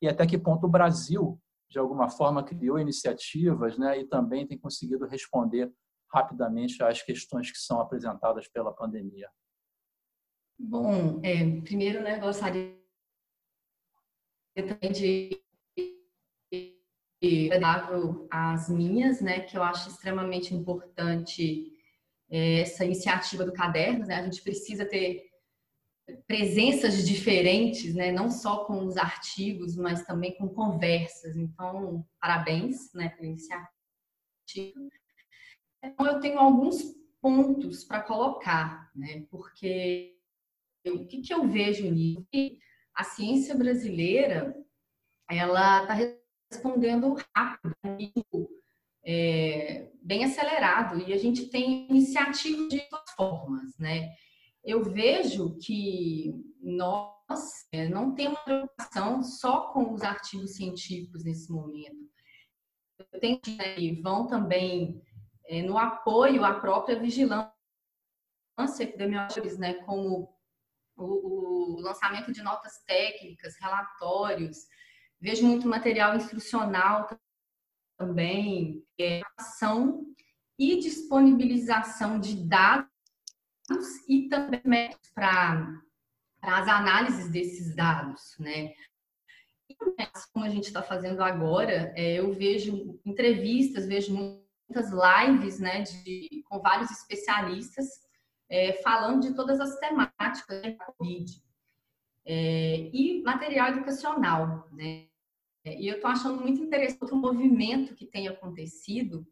e 0.00 0.08
até 0.08 0.26
que 0.26 0.38
ponto 0.38 0.66
o 0.66 0.70
Brasil, 0.70 1.38
de 1.68 1.78
alguma 1.78 2.08
forma, 2.08 2.42
criou 2.42 2.78
iniciativas, 2.78 3.76
né? 3.76 4.00
E 4.00 4.06
também 4.06 4.46
tem 4.46 4.56
conseguido 4.56 5.06
responder 5.06 5.70
rapidamente 6.10 6.82
às 6.82 7.02
questões 7.02 7.50
que 7.50 7.58
são 7.58 7.78
apresentadas 7.78 8.48
pela 8.48 8.72
pandemia. 8.72 9.28
Bom, 10.58 11.20
é, 11.22 11.60
primeiro, 11.60 12.02
né, 12.02 12.18
gostaria 12.18 12.74
também 14.56 14.92
de 14.92 15.44
as 18.30 18.70
minhas, 18.70 19.20
né, 19.20 19.40
que 19.40 19.58
eu 19.58 19.62
acho 19.62 19.90
extremamente 19.90 20.54
importante 20.54 21.73
essa 22.34 22.84
iniciativa 22.84 23.44
do 23.44 23.52
caderno, 23.52 24.06
né, 24.06 24.16
a 24.16 24.24
gente 24.24 24.42
precisa 24.42 24.84
ter 24.84 25.30
presenças 26.26 27.06
diferentes, 27.06 27.94
né, 27.94 28.12
não 28.12 28.30
só 28.30 28.64
com 28.64 28.84
os 28.84 28.96
artigos, 28.96 29.76
mas 29.76 30.04
também 30.04 30.36
com 30.36 30.48
conversas. 30.48 31.36
Então, 31.36 32.06
parabéns, 32.20 32.92
né, 32.92 33.08
pela 33.10 33.26
iniciativa. 33.26 33.68
Então, 35.82 36.06
eu 36.06 36.20
tenho 36.20 36.38
alguns 36.38 36.82
pontos 37.20 37.84
para 37.84 38.02
colocar, 38.02 38.90
né, 38.94 39.24
porque 39.30 40.18
o 40.86 41.06
que, 41.06 41.22
que 41.22 41.32
eu 41.32 41.48
vejo 41.48 41.90
nisso? 41.90 42.26
A 42.94 43.04
ciência 43.04 43.54
brasileira, 43.54 44.54
ela 45.30 45.82
está 45.82 45.94
respondendo 46.50 47.16
rápido, 47.34 48.53
é, 49.06 49.90
bem 50.02 50.24
acelerado, 50.24 50.98
e 50.98 51.12
a 51.12 51.18
gente 51.18 51.46
tem 51.46 51.86
iniciativas 51.88 52.68
de 52.68 52.82
formas, 53.16 53.76
né? 53.78 54.14
Eu 54.64 54.82
vejo 54.82 55.56
que 55.58 56.32
nós 56.60 57.66
é, 57.70 57.88
não 57.88 58.14
temos 58.14 58.38
preocupação 58.40 59.22
só 59.22 59.72
com 59.72 59.92
os 59.92 60.02
artigos 60.02 60.56
científicos 60.56 61.24
nesse 61.24 61.52
momento. 61.52 62.10
Eu 63.12 63.20
tenho 63.20 63.40
que 63.40 64.00
vão 64.02 64.26
também 64.26 65.02
é, 65.46 65.62
no 65.62 65.76
apoio 65.76 66.44
à 66.44 66.54
própria 66.60 66.98
vigilância 66.98 67.52
epidemiológica, 68.80 69.54
né, 69.58 69.74
como 69.84 70.32
o, 70.96 71.76
o 71.76 71.80
lançamento 71.80 72.32
de 72.32 72.42
notas 72.42 72.82
técnicas, 72.86 73.56
relatórios, 73.60 74.66
Vejo 75.24 75.46
muito 75.46 75.66
material 75.66 76.14
instrucional 76.16 77.08
também, 77.96 78.84
é, 78.98 79.20
ação 79.36 80.06
e 80.58 80.78
disponibilização 80.78 82.18
de 82.18 82.36
dados 82.36 82.88
e 84.08 84.28
também 84.28 84.90
para 85.14 85.80
as 86.42 86.68
análises 86.68 87.30
desses 87.30 87.74
dados, 87.74 88.36
né? 88.38 88.72
Como 90.32 90.44
a 90.44 90.48
gente 90.48 90.66
está 90.66 90.82
fazendo 90.82 91.22
agora, 91.22 91.92
é, 91.96 92.18
eu 92.18 92.32
vejo 92.34 93.00
entrevistas, 93.04 93.86
vejo 93.86 94.14
muitas 94.14 94.90
lives, 94.90 95.58
né, 95.58 95.82
de, 95.82 96.44
com 96.48 96.60
vários 96.60 96.90
especialistas 96.90 97.86
é, 98.48 98.74
falando 98.82 99.22
de 99.22 99.34
todas 99.34 99.58
as 99.60 99.78
temáticas 99.78 100.62
da 100.62 100.84
Covid 100.84 101.42
é, 102.24 102.90
e 102.92 103.22
material 103.22 103.68
educacional, 103.70 104.68
né? 104.72 105.08
E 105.64 105.88
eu 105.88 105.96
estou 105.96 106.10
achando 106.10 106.40
muito 106.40 106.62
interessante 106.62 107.12
o 107.12 107.16
movimento 107.16 107.94
que 107.94 108.06
tem 108.06 108.28
acontecido, 108.28 109.26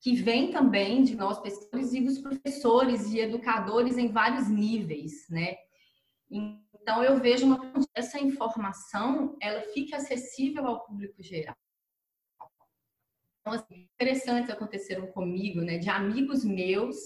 que 0.00 0.14
vem 0.14 0.50
também 0.50 1.04
de 1.04 1.14
nós 1.14 1.40
pesquisadores 1.40 1.92
e 1.92 2.00
dos 2.00 2.18
professores 2.18 3.12
e 3.12 3.20
educadores 3.20 3.96
em 3.96 4.08
vários 4.08 4.48
níveis, 4.48 5.28
né? 5.28 5.56
Então 6.30 7.02
eu 7.04 7.18
vejo 7.20 7.46
uma 7.46 7.72
essa 7.94 8.18
informação, 8.18 9.36
ela 9.40 9.62
fica 9.72 9.96
acessível 9.96 10.66
ao 10.66 10.84
público 10.84 11.22
geral. 11.22 11.56
Então, 13.40 13.52
assim, 13.52 13.88
interessantes 13.94 14.50
aconteceram 14.50 15.06
comigo, 15.08 15.60
né? 15.60 15.78
De 15.78 15.88
amigos 15.88 16.44
meus 16.44 16.96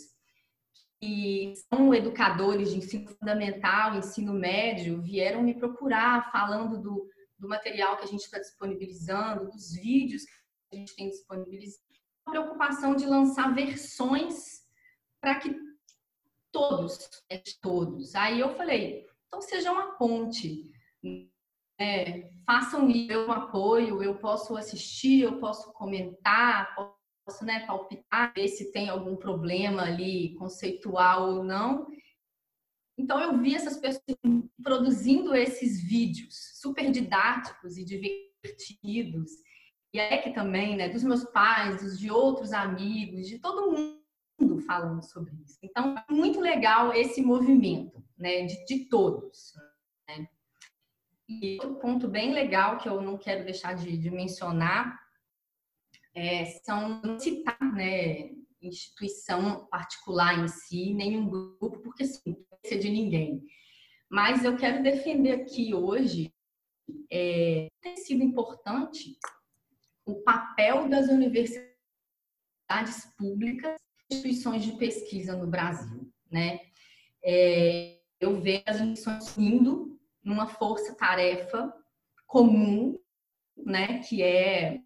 que 1.00 1.52
são 1.68 1.92
educadores 1.92 2.70
de 2.70 2.78
ensino 2.78 3.08
fundamental, 3.08 3.96
ensino 3.96 4.32
médio, 4.32 5.02
vieram 5.02 5.42
me 5.42 5.54
procurar 5.54 6.30
falando 6.30 6.80
do, 6.80 7.08
do 7.42 7.48
material 7.48 7.96
que 7.96 8.04
a 8.04 8.06
gente 8.06 8.22
está 8.22 8.38
disponibilizando, 8.38 9.50
dos 9.50 9.74
vídeos 9.74 10.24
que 10.24 10.32
a 10.72 10.76
gente 10.76 10.94
tem 10.94 11.10
disponibilizado. 11.10 11.82
A 12.24 12.30
preocupação 12.30 12.94
de 12.94 13.04
lançar 13.04 13.52
versões 13.52 14.62
para 15.20 15.40
que 15.40 15.52
todos, 16.52 17.10
né, 17.28 17.42
todos. 17.60 18.14
Aí 18.14 18.38
eu 18.38 18.54
falei, 18.54 19.08
então 19.26 19.42
seja 19.42 19.72
uma 19.72 19.98
ponte. 19.98 20.70
É, 21.80 22.30
façam 22.46 22.86
um 22.86 23.32
apoio, 23.32 24.00
eu 24.04 24.16
posso 24.20 24.56
assistir, 24.56 25.22
eu 25.22 25.40
posso 25.40 25.72
comentar, 25.72 26.72
posso 27.26 27.44
né, 27.44 27.66
palpitar, 27.66 28.32
ver 28.36 28.46
se 28.46 28.70
tem 28.70 28.88
algum 28.88 29.16
problema 29.16 29.82
ali 29.82 30.36
conceitual 30.36 31.28
ou 31.28 31.42
não. 31.42 31.88
Então 32.96 33.18
eu 33.18 33.36
vi 33.36 33.56
essas 33.56 33.78
pessoas 33.78 34.04
produzindo 34.62 35.34
esses 35.34 35.82
vídeos 35.82 36.51
didáticos 36.92 37.76
e 37.76 37.84
divertidos. 37.84 39.30
E 39.92 39.98
é 39.98 40.18
que 40.18 40.30
também, 40.32 40.76
né, 40.76 40.88
dos 40.88 41.02
meus 41.02 41.24
pais, 41.24 41.82
dos 41.82 41.98
de 41.98 42.10
outros 42.10 42.52
amigos, 42.52 43.26
de 43.26 43.38
todo 43.38 43.70
mundo 43.70 44.60
falando 44.66 45.02
sobre 45.02 45.34
isso. 45.44 45.58
Então, 45.62 45.96
é 45.96 46.12
muito 46.12 46.40
legal 46.40 46.92
esse 46.92 47.20
movimento, 47.22 48.02
né, 48.16 48.44
de, 48.46 48.64
de 48.64 48.84
todos. 48.86 49.52
Né? 50.08 50.28
E 51.28 51.58
outro 51.60 51.74
ponto 51.76 52.08
bem 52.08 52.32
legal 52.32 52.78
que 52.78 52.88
eu 52.88 53.00
não 53.00 53.18
quero 53.18 53.44
deixar 53.44 53.74
de, 53.74 53.96
de 53.96 54.10
mencionar 54.10 54.98
é, 56.14 56.44
são 56.44 57.18
citar, 57.18 57.58
né, 57.74 58.30
instituição 58.62 59.66
particular 59.66 60.38
em 60.38 60.48
si, 60.48 60.94
nenhum 60.94 61.28
grupo, 61.28 61.80
porque 61.80 62.04
sim, 62.04 62.36
não 62.50 62.58
ser 62.64 62.78
de 62.78 62.88
ninguém. 62.88 63.42
Mas 64.10 64.44
eu 64.44 64.56
quero 64.56 64.82
defender 64.82 65.32
aqui 65.32 65.74
hoje, 65.74 66.31
é, 67.10 67.68
tem 67.80 67.96
sido 67.96 68.22
importante 68.22 69.16
o 70.04 70.16
papel 70.22 70.88
das 70.88 71.08
universidades 71.08 71.72
públicas, 73.16 73.76
instituições 74.10 74.64
de 74.64 74.72
pesquisa 74.72 75.36
no 75.36 75.46
Brasil, 75.46 76.10
né? 76.30 76.60
É, 77.24 78.00
eu 78.20 78.40
vejo 78.40 78.62
as 78.66 78.80
instituições 78.80 79.38
indo 79.38 80.00
numa 80.22 80.46
força-tarefa 80.46 81.72
comum, 82.26 82.98
né, 83.56 83.98
que 83.98 84.22
é 84.22 84.80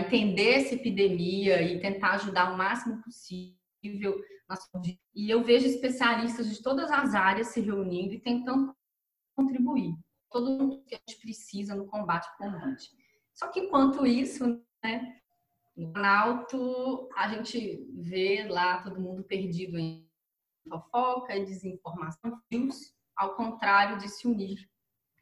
entender 0.00 0.54
essa 0.54 0.74
epidemia 0.74 1.62
e 1.62 1.80
tentar 1.80 2.12
ajudar 2.12 2.52
o 2.52 2.56
máximo 2.56 3.02
possível. 3.02 4.22
E 5.14 5.30
eu 5.30 5.42
vejo 5.42 5.66
especialistas 5.66 6.48
de 6.48 6.62
todas 6.62 6.90
as 6.90 7.14
áreas 7.14 7.48
se 7.48 7.60
reunindo 7.60 8.14
e 8.14 8.20
tentando 8.20 8.74
contribuir. 9.34 9.94
Todo 10.34 10.50
mundo 10.50 10.82
que 10.84 10.96
a 10.96 10.98
gente 10.98 11.20
precisa 11.20 11.76
no 11.76 11.86
combate 11.86 12.26
ao 12.26 12.50
Covid. 12.50 12.90
Só 13.32 13.46
que 13.52 13.60
enquanto 13.60 14.04
isso, 14.04 14.60
né, 14.82 15.20
no 15.76 15.92
Planalto, 15.92 17.08
a 17.14 17.28
gente 17.28 17.86
vê 17.94 18.48
lá 18.48 18.82
todo 18.82 19.00
mundo 19.00 19.22
perdido 19.22 19.78
em 19.78 20.10
fofoca 20.68 21.38
desinformação, 21.38 22.42
ao 23.14 23.36
contrário 23.36 23.96
de 23.98 24.08
se 24.08 24.26
unir 24.26 24.68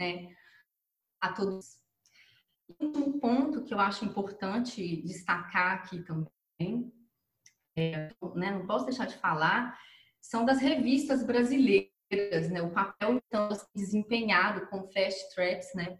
né, 0.00 0.34
a 1.20 1.30
todos 1.30 1.78
último 2.80 3.20
ponto 3.20 3.62
que 3.64 3.74
eu 3.74 3.78
acho 3.78 4.06
importante 4.06 5.02
destacar 5.02 5.72
aqui 5.72 6.02
também, 6.02 6.90
é, 7.76 8.08
né, 8.34 8.50
não 8.52 8.66
posso 8.66 8.86
deixar 8.86 9.06
de 9.06 9.18
falar, 9.18 9.78
são 10.22 10.42
das 10.42 10.58
revistas 10.58 11.22
brasileiras, 11.22 11.91
né, 12.50 12.62
o 12.62 12.70
papel 12.70 13.20
então 13.26 13.48
desempenhado 13.74 14.66
com 14.68 14.88
fast 14.90 15.34
tracks, 15.34 15.74
né, 15.74 15.98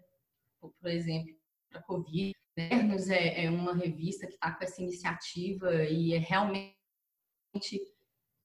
por 0.59 0.89
exemplo, 0.89 1.33
para 1.69 1.79
a 1.79 1.83
Covid. 1.83 2.33
Governos 2.55 3.09
é, 3.09 3.45
é 3.45 3.49
uma 3.49 3.73
revista 3.73 4.27
que 4.27 4.33
está 4.33 4.51
com 4.51 4.63
essa 4.63 4.81
iniciativa 4.81 5.83
e 5.85 6.13
é 6.13 6.19
realmente 6.19 6.75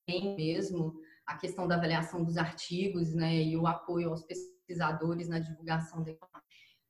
bem 0.07 0.35
mesmo 0.35 0.99
a 1.27 1.37
questão 1.37 1.69
da 1.69 1.75
avaliação 1.75 2.25
dos 2.25 2.39
artigos, 2.39 3.15
né, 3.15 3.43
e 3.43 3.57
o 3.57 3.67
apoio 3.67 4.09
aos 4.09 4.25
pesquisadores 4.25 5.29
na 5.29 5.39
divulgação 5.39 6.03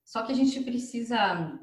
só 0.08 0.23
que 0.23 0.32
a 0.32 0.35
gente 0.35 0.62
precisa 0.62 1.61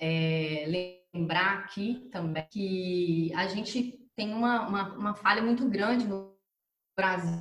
é, 0.00 1.00
lembrar 1.12 1.58
aqui 1.58 2.08
também 2.12 2.46
que 2.48 3.32
a 3.34 3.48
gente 3.48 4.08
tem 4.14 4.32
uma, 4.32 4.68
uma, 4.68 4.94
uma 4.94 5.14
falha 5.14 5.42
muito 5.42 5.68
grande 5.68 6.06
no 6.06 6.35
Brasil, 6.96 7.38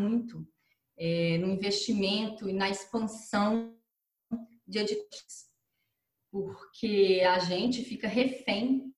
muito 0.00 0.48
é, 0.96 1.38
no 1.38 1.48
investimento 1.48 2.48
e 2.48 2.52
na 2.52 2.70
expansão 2.70 3.76
de 4.66 4.78
editores, 4.78 5.50
porque 6.30 7.22
a 7.26 7.38
gente 7.38 7.84
fica 7.84 8.08
refém 8.08 8.92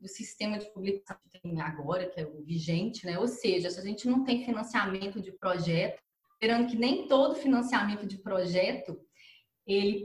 do 0.00 0.08
sistema 0.08 0.58
de 0.58 0.66
publicação 0.72 1.16
que 1.30 1.40
tem 1.40 1.60
agora, 1.60 2.08
que 2.08 2.20
é 2.20 2.26
o 2.26 2.42
vigente, 2.42 3.06
né? 3.06 3.18
Ou 3.18 3.28
seja, 3.28 3.70
se 3.70 3.78
a 3.78 3.84
gente 3.84 4.08
não 4.08 4.24
tem 4.24 4.44
financiamento 4.44 5.20
de 5.20 5.30
projeto, 5.32 6.02
esperando 6.32 6.68
que 6.68 6.76
nem 6.76 7.06
todo 7.06 7.36
financiamento 7.36 8.04
de 8.04 8.18
projeto 8.18 9.00
ele 9.64 10.04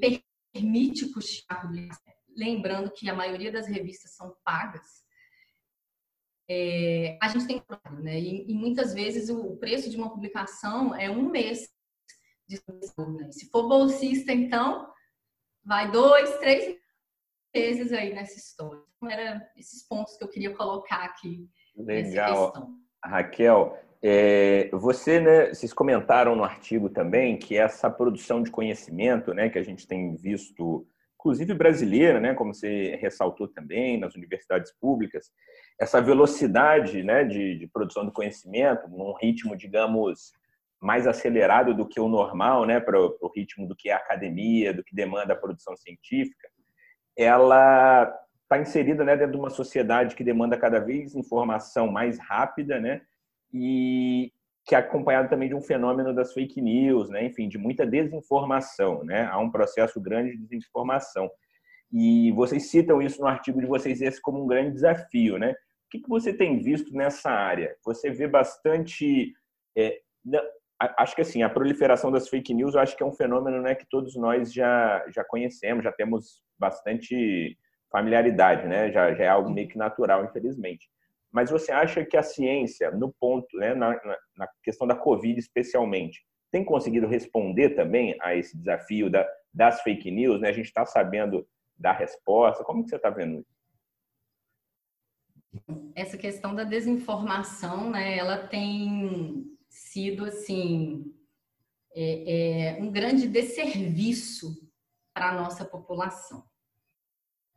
permite 0.54 1.12
custear 1.12 1.60
a 1.60 1.68
publicação. 1.68 2.14
Lembrando 2.36 2.92
que 2.92 3.10
a 3.10 3.16
maioria 3.16 3.52
das 3.52 3.68
revistas 3.68 4.12
são 4.12 4.36
pagas. 4.44 5.04
É, 6.50 7.18
a 7.22 7.28
gente 7.28 7.48
tem 7.48 7.64
né? 8.00 8.20
E, 8.20 8.50
e, 8.50 8.54
muitas 8.54 8.94
vezes 8.94 9.30
o 9.30 9.58
preço 9.58 9.90
de 9.90 9.98
uma 9.98 10.10
publicação 10.10 10.96
é 10.96 11.10
um 11.10 11.30
mês 11.30 11.70
de 12.48 12.62
né? 12.98 13.32
Se 13.32 13.50
for 13.50 13.68
bolsista, 13.68 14.32
então 14.32 14.90
vai 15.64 15.92
dois, 15.92 16.38
três 16.38 16.78
meses 17.54 17.92
aí 17.92 18.14
nessa 18.14 18.38
história. 18.38 18.82
Então, 18.96 19.10
eram 19.10 19.42
esses 19.58 19.86
pontos 19.88 20.16
que 20.16 20.24
eu 20.24 20.30
queria 20.30 20.56
colocar 20.56 21.04
aqui. 21.04 21.50
Legal. 21.76 22.70
Raquel, 23.04 23.78
é, 24.02 24.70
você, 24.72 25.20
né, 25.20 25.54
vocês 25.54 25.74
comentaram 25.74 26.36
no 26.36 26.44
artigo 26.44 26.90
também 26.90 27.38
que 27.38 27.58
essa 27.58 27.90
produção 27.90 28.42
de 28.42 28.52
conhecimento, 28.52 29.34
né, 29.34 29.50
que 29.50 29.60
a 29.60 29.64
gente 29.64 29.88
tem 29.88 30.16
visto, 30.16 30.88
inclusive 31.20 31.54
brasileira, 31.54 32.20
né, 32.20 32.34
como 32.34 32.54
você 32.54 32.96
ressaltou 33.02 33.48
também 33.48 34.00
nas 34.00 34.16
universidades 34.16 34.72
públicas, 34.80 35.32
essa 35.80 36.02
velocidade, 36.02 37.04
né, 37.04 37.24
de, 37.24 37.58
de 37.58 37.68
produção 37.68 38.06
de 38.06 38.12
conhecimento, 38.12 38.88
num 38.88 39.14
ritmo, 39.14 39.58
digamos, 39.58 40.32
mais 40.80 41.08
acelerado 41.08 41.74
do 41.74 41.88
que 41.88 42.00
o 42.00 42.08
normal, 42.08 42.66
né, 42.66 42.80
para 42.80 43.00
o 43.00 43.32
ritmo 43.36 43.68
do 43.68 43.76
que 43.76 43.90
é 43.90 43.94
a 43.94 43.98
academia, 43.98 44.74
do 44.74 44.84
que 44.84 44.96
demanda 44.96 45.34
a 45.34 45.38
produção 45.38 45.76
científica, 45.76 46.48
ela 47.18 48.04
está 48.44 48.60
inserida 48.60 49.04
né, 49.04 49.18
dentro 49.18 49.34
de 49.34 49.40
uma 49.40 49.50
sociedade 49.50 50.16
que 50.16 50.24
demanda 50.24 50.56
cada 50.56 50.80
vez 50.80 51.16
informação 51.16 51.92
mais 51.92 52.20
rápida, 52.20 52.80
né, 52.80 53.02
e 53.52 54.32
que 54.68 54.76
é 54.76 54.78
acompanhado 54.78 55.30
também 55.30 55.48
de 55.48 55.56
um 55.56 55.62
fenômeno 55.62 56.14
das 56.14 56.34
fake 56.34 56.62
news, 56.62 57.10
né, 57.10 57.26
enfim, 57.26 57.48
de 57.48 57.58
muita 57.58 57.86
desinformação, 57.86 59.04
né, 59.04 59.26
há 59.32 59.40
um 59.40 59.50
processo 59.50 60.00
grande 60.02 60.36
de 60.36 60.44
desinformação. 60.44 61.30
E 61.92 62.32
vocês 62.34 62.70
citam 62.70 63.02
isso 63.02 63.22
no 63.22 63.28
artigo 63.28 63.62
de 63.62 63.66
vocês 63.66 64.02
esse 64.02 64.22
como 64.22 64.44
um 64.44 64.48
grande 64.48 64.74
desafio, 64.74 65.38
né? 65.38 65.52
O 65.52 65.90
que, 65.90 66.00
que 66.02 66.10
você 66.10 66.34
tem 66.34 66.62
visto 66.62 66.94
nessa 66.94 67.30
área? 67.30 67.74
Você 67.86 68.12
vê 68.12 68.28
bastante 68.28 69.34
é, 69.78 70.02
acho 70.80 71.16
que 71.16 71.22
assim, 71.22 71.42
a 71.42 71.50
proliferação 71.50 72.12
das 72.12 72.30
fake 72.30 72.54
news, 72.54 72.76
eu 72.76 72.82
acho 72.82 72.96
que 72.96 73.04
é 73.04 73.06
um 73.06 73.14
fenômeno 73.14 73.62
né, 73.62 73.74
que 73.74 73.88
todos 73.90 74.16
nós 74.16 74.54
já, 74.54 75.04
já 75.14 75.24
conhecemos, 75.24 75.84
já 75.84 75.92
temos 75.92 76.42
bastante 76.60 77.58
familiaridade, 77.92 78.68
né? 78.68 78.92
Já, 78.92 79.14
já 79.14 79.24
é 79.24 79.28
algo 79.28 79.50
meio 79.50 79.68
que 79.68 79.78
natural, 79.78 80.26
infelizmente. 80.26 80.88
Mas 81.38 81.52
você 81.52 81.72
acha 81.72 82.04
que 82.04 82.18
a 82.18 82.24
ciência, 82.24 82.90
no 82.90 83.14
ponto, 83.14 83.56
né, 83.58 83.76
na, 83.76 83.94
na 84.36 84.48
questão 84.64 84.88
da 84.88 84.96
Covid 84.96 85.40
especialmente, 85.40 86.26
tem 86.52 86.66
conseguido 86.66 87.06
responder 87.06 87.76
também 87.76 88.18
a 88.20 88.34
esse 88.34 88.58
desafio 88.58 89.08
da, 89.08 89.24
das 89.54 89.84
fake 89.84 90.10
news? 90.10 90.42
Né? 90.42 90.50
A 90.50 90.52
gente 90.52 90.66
está 90.66 90.84
sabendo 90.84 91.48
da 91.78 91.92
resposta. 91.92 92.64
Como 92.64 92.84
que 92.84 92.90
você 92.90 92.96
está 92.96 93.12
vendo 93.12 93.42
isso? 93.42 93.56
Essa 95.94 96.18
questão 96.18 96.56
da 96.56 96.64
desinformação, 96.64 97.92
né, 97.92 98.18
ela 98.18 98.48
tem 98.48 99.46
sido 99.70 100.26
assim 100.26 101.14
é, 101.94 102.78
é, 102.80 102.82
um 102.82 102.92
grande 102.92 103.28
desserviço 103.28 104.68
para 105.14 105.30
a 105.30 105.36
nossa 105.36 105.64
população. 105.64 106.44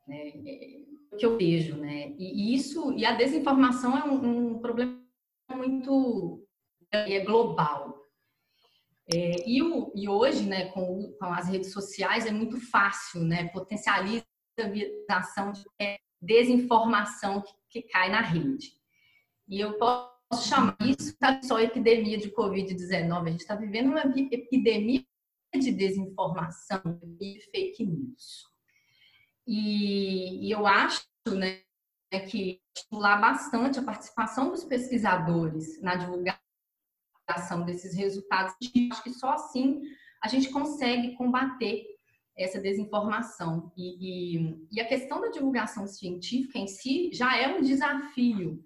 Né? 0.06 0.32
É, 0.46 0.99
que 1.18 1.26
eu 1.26 1.36
vejo, 1.36 1.76
né? 1.76 2.14
E 2.18 2.54
isso 2.54 2.92
e 2.92 3.04
a 3.04 3.14
desinformação 3.14 3.96
é 3.96 4.04
um, 4.04 4.54
um 4.54 4.58
problema 4.58 5.00
muito 5.50 6.46
é 6.92 7.20
global. 7.20 8.00
É, 9.12 9.48
e, 9.48 9.60
o, 9.62 9.92
e, 9.94 10.08
hoje, 10.08 10.44
né, 10.44 10.66
com, 10.70 11.12
com, 11.18 11.26
as 11.26 11.48
redes 11.48 11.72
sociais, 11.72 12.26
é 12.26 12.30
muito 12.30 12.60
fácil, 12.60 13.22
né? 13.22 13.48
Potencializa 13.48 14.24
a 14.58 14.68
visualização 14.68 15.52
de 15.52 15.64
desinformação 16.20 17.42
que, 17.42 17.52
que 17.68 17.88
cai 17.88 18.10
na 18.10 18.20
rede. 18.20 18.72
E 19.48 19.60
eu 19.60 19.76
posso 19.78 20.48
chamar 20.48 20.76
isso 20.80 21.16
tá 21.18 21.40
só 21.42 21.58
epidemia 21.58 22.18
de 22.18 22.30
Covid-19. 22.30 23.26
A 23.26 23.30
gente 23.30 23.40
está 23.40 23.56
vivendo 23.56 23.88
uma 23.88 24.00
epidemia 24.00 25.04
de 25.52 25.72
desinformação 25.72 26.80
e 27.20 27.40
fake 27.50 27.84
news. 27.84 28.49
E, 29.52 30.46
e 30.46 30.50
eu 30.52 30.64
acho 30.64 31.02
né, 31.26 31.62
que 32.30 32.62
estimular 32.72 33.20
bastante 33.20 33.80
a 33.80 33.82
participação 33.82 34.52
dos 34.52 34.62
pesquisadores 34.62 35.82
na 35.82 35.96
divulgação 35.96 37.64
desses 37.66 37.96
resultados. 37.96 38.54
Acho 38.92 39.02
que 39.02 39.10
só 39.10 39.32
assim 39.32 39.82
a 40.22 40.28
gente 40.28 40.50
consegue 40.50 41.16
combater 41.16 41.84
essa 42.38 42.60
desinformação. 42.60 43.72
E, 43.76 44.36
e, 44.38 44.68
e, 44.70 44.80
a 44.80 44.86
questão 44.86 45.20
da 45.20 45.30
divulgação 45.30 45.84
científica 45.84 46.56
em 46.56 46.68
si 46.68 47.10
já 47.12 47.36
é 47.36 47.48
um 47.48 47.60
desafio 47.60 48.64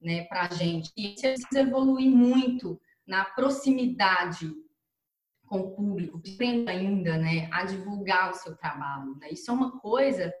né, 0.00 0.24
para 0.24 0.46
a 0.46 0.48
gente. 0.52 0.90
E 0.96 1.10
precisa 1.14 1.60
evoluir 1.60 2.10
muito 2.10 2.80
na 3.06 3.24
proximidade 3.24 4.52
com 5.52 5.60
o 5.60 5.76
público, 5.76 6.16
aprenda 6.16 6.70
ainda 6.70 7.18
né, 7.18 7.46
a 7.52 7.66
divulgar 7.66 8.30
o 8.30 8.34
seu 8.34 8.56
trabalho. 8.56 9.14
Né? 9.18 9.32
Isso 9.32 9.50
é 9.50 9.54
uma 9.54 9.78
coisa 9.78 10.32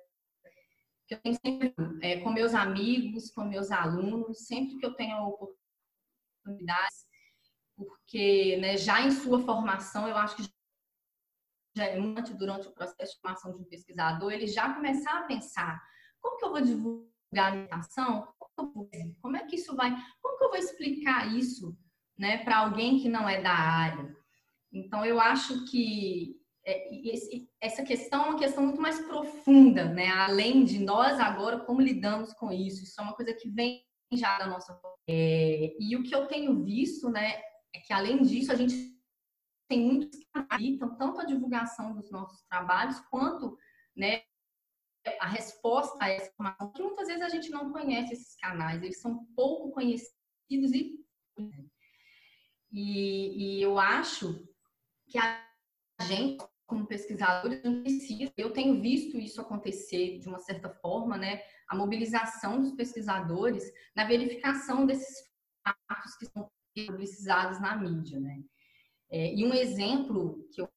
que 1.06 1.12
eu 1.12 1.20
tenho 1.20 1.36
sempre 1.44 1.74
é, 2.00 2.18
com 2.20 2.30
meus 2.30 2.54
amigos, 2.54 3.30
com 3.30 3.44
meus 3.44 3.70
alunos, 3.70 4.46
sempre 4.46 4.78
que 4.78 4.86
eu 4.86 4.94
tenho 4.94 5.18
oportunidades, 5.26 7.06
porque 7.76 8.56
né, 8.56 8.78
já 8.78 9.02
em 9.02 9.10
sua 9.10 9.38
formação, 9.40 10.08
eu 10.08 10.16
acho 10.16 10.36
que 10.36 10.50
já 11.76 11.84
é 11.84 12.00
durante 12.34 12.68
o 12.68 12.72
processo 12.72 13.14
de 13.14 13.20
formação 13.20 13.52
de 13.52 13.58
um 13.58 13.64
pesquisador, 13.64 14.32
ele 14.32 14.46
já 14.46 14.72
começar 14.72 15.18
a 15.18 15.24
pensar 15.24 15.78
como 16.22 16.38
que 16.38 16.44
eu 16.46 16.52
vou 16.52 16.62
divulgar 16.62 17.52
alimentação, 17.52 18.32
como 19.20 19.36
é 19.36 19.44
que 19.46 19.56
isso 19.56 19.76
vai, 19.76 19.94
como 20.22 20.38
que 20.38 20.44
eu 20.44 20.48
vou 20.48 20.58
explicar 20.58 21.34
isso, 21.34 21.76
né, 22.16 22.42
para 22.44 22.60
alguém 22.60 22.98
que 22.98 23.10
não 23.10 23.28
é 23.28 23.42
da 23.42 23.52
área? 23.52 24.21
Então 24.72 25.04
eu 25.04 25.20
acho 25.20 25.64
que 25.66 26.36
é, 26.64 26.88
essa 27.60 27.82
questão 27.82 28.24
é 28.24 28.28
uma 28.30 28.38
questão 28.38 28.64
muito 28.64 28.80
mais 28.80 29.00
profunda, 29.06 29.84
né? 29.84 30.08
Além 30.08 30.64
de 30.64 30.78
nós 30.78 31.18
agora 31.20 31.60
como 31.60 31.80
lidamos 31.80 32.32
com 32.34 32.52
isso, 32.52 32.84
isso 32.84 33.00
é 33.00 33.04
uma 33.04 33.14
coisa 33.14 33.34
que 33.34 33.50
vem 33.50 33.84
já 34.12 34.38
da 34.38 34.46
nossa 34.46 34.78
é, 35.08 35.74
e 35.80 35.96
o 35.96 36.02
que 36.02 36.14
eu 36.14 36.26
tenho 36.26 36.62
visto, 36.62 37.10
né, 37.10 37.40
é 37.74 37.80
que 37.80 37.92
além 37.92 38.22
disso 38.22 38.52
a 38.52 38.54
gente 38.54 38.74
tem 39.68 39.80
muitos 39.80 40.18
que 40.18 40.26
habilitam 40.34 40.96
tanto 40.96 41.20
a 41.20 41.24
divulgação 41.24 41.94
dos 41.94 42.10
nossos 42.10 42.42
trabalhos 42.42 43.00
quanto, 43.10 43.56
né, 43.96 44.22
a 45.20 45.26
resposta 45.26 45.96
a 46.04 46.08
essa 46.08 46.30
informação, 46.30 46.72
que 46.72 46.82
muitas 46.82 47.08
vezes 47.08 47.22
a 47.22 47.28
gente 47.28 47.50
não 47.50 47.72
conhece 47.72 48.12
esses 48.12 48.36
canais, 48.36 48.82
eles 48.82 49.00
são 49.00 49.24
pouco 49.34 49.72
conhecidos 49.72 50.12
e 50.72 51.02
e, 52.70 53.58
e 53.58 53.62
eu 53.62 53.78
acho 53.78 54.48
que 55.12 55.18
a 55.18 55.44
gente 56.00 56.42
como 56.66 56.86
pesquisadores 56.86 57.60
precisa, 57.60 58.32
eu 58.34 58.50
tenho 58.50 58.80
visto 58.80 59.18
isso 59.18 59.42
acontecer 59.42 60.18
de 60.18 60.26
uma 60.26 60.38
certa 60.38 60.70
forma, 60.70 61.18
né, 61.18 61.42
a 61.68 61.76
mobilização 61.76 62.62
dos 62.62 62.72
pesquisadores 62.72 63.70
na 63.94 64.06
verificação 64.06 64.86
desses 64.86 65.30
fatos 65.86 66.16
que 66.16 66.26
são 66.26 66.50
publicizados 66.74 67.60
na 67.60 67.76
mídia, 67.76 68.18
né. 68.18 68.42
É, 69.10 69.34
e 69.34 69.44
um 69.44 69.52
exemplo 69.52 70.48
que 70.50 70.62
eu 70.62 70.68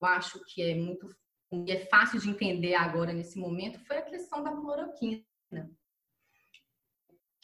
acho 0.00 0.42
que 0.46 0.62
é 0.62 0.74
muito 0.74 1.14
e 1.52 1.70
é 1.70 1.86
fácil 1.86 2.18
de 2.18 2.28
entender 2.28 2.74
agora 2.74 3.12
nesse 3.12 3.38
momento, 3.38 3.78
foi 3.80 3.98
a 3.98 4.02
questão 4.02 4.42
da 4.42 4.50
cloroquina. 4.50 5.22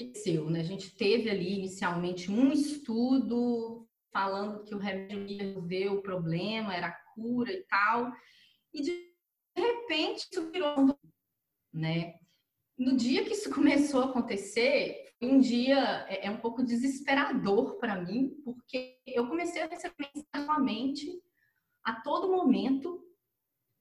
Aconteceu, 0.01 0.51
né? 0.51 0.61
A 0.61 0.65
gente 0.65 0.97
teve 0.97 1.31
ali 1.31 1.59
inicialmente 1.59 2.31
um 2.31 2.51
estudo 2.51 3.82
falando 4.13 4.65
que 4.65 4.75
o 4.75 4.79
remédio 4.79 5.27
ia 5.27 5.43
resolver 5.43 5.89
o 5.89 6.03
problema, 6.03 6.75
era 6.75 6.89
a 6.89 7.15
cura 7.15 7.53
e 7.53 7.63
tal, 7.65 8.13
e 8.73 8.83
de 8.83 9.13
repente 9.57 10.29
isso 10.31 10.51
virou, 10.51 10.99
né? 11.73 12.15
No 12.79 12.97
dia 12.97 13.25
que 13.25 13.33
isso 13.33 13.51
começou 13.55 14.03
a 14.03 14.07
acontecer, 14.07 15.15
foi 15.19 15.29
um 15.29 15.41
dia 15.41 16.07
é, 16.09 16.27
é 16.27 16.31
um 16.31 16.39
pouco 16.39 16.63
desesperador 16.63 17.79
para 17.79 18.01
mim, 18.01 18.31
porque 18.45 18.99
eu 19.07 19.27
comecei 19.27 19.63
a 19.63 19.67
receber 19.67 20.11
mensagem 20.15 21.21
a 21.85 22.01
todo 22.01 22.31
momento 22.31 23.03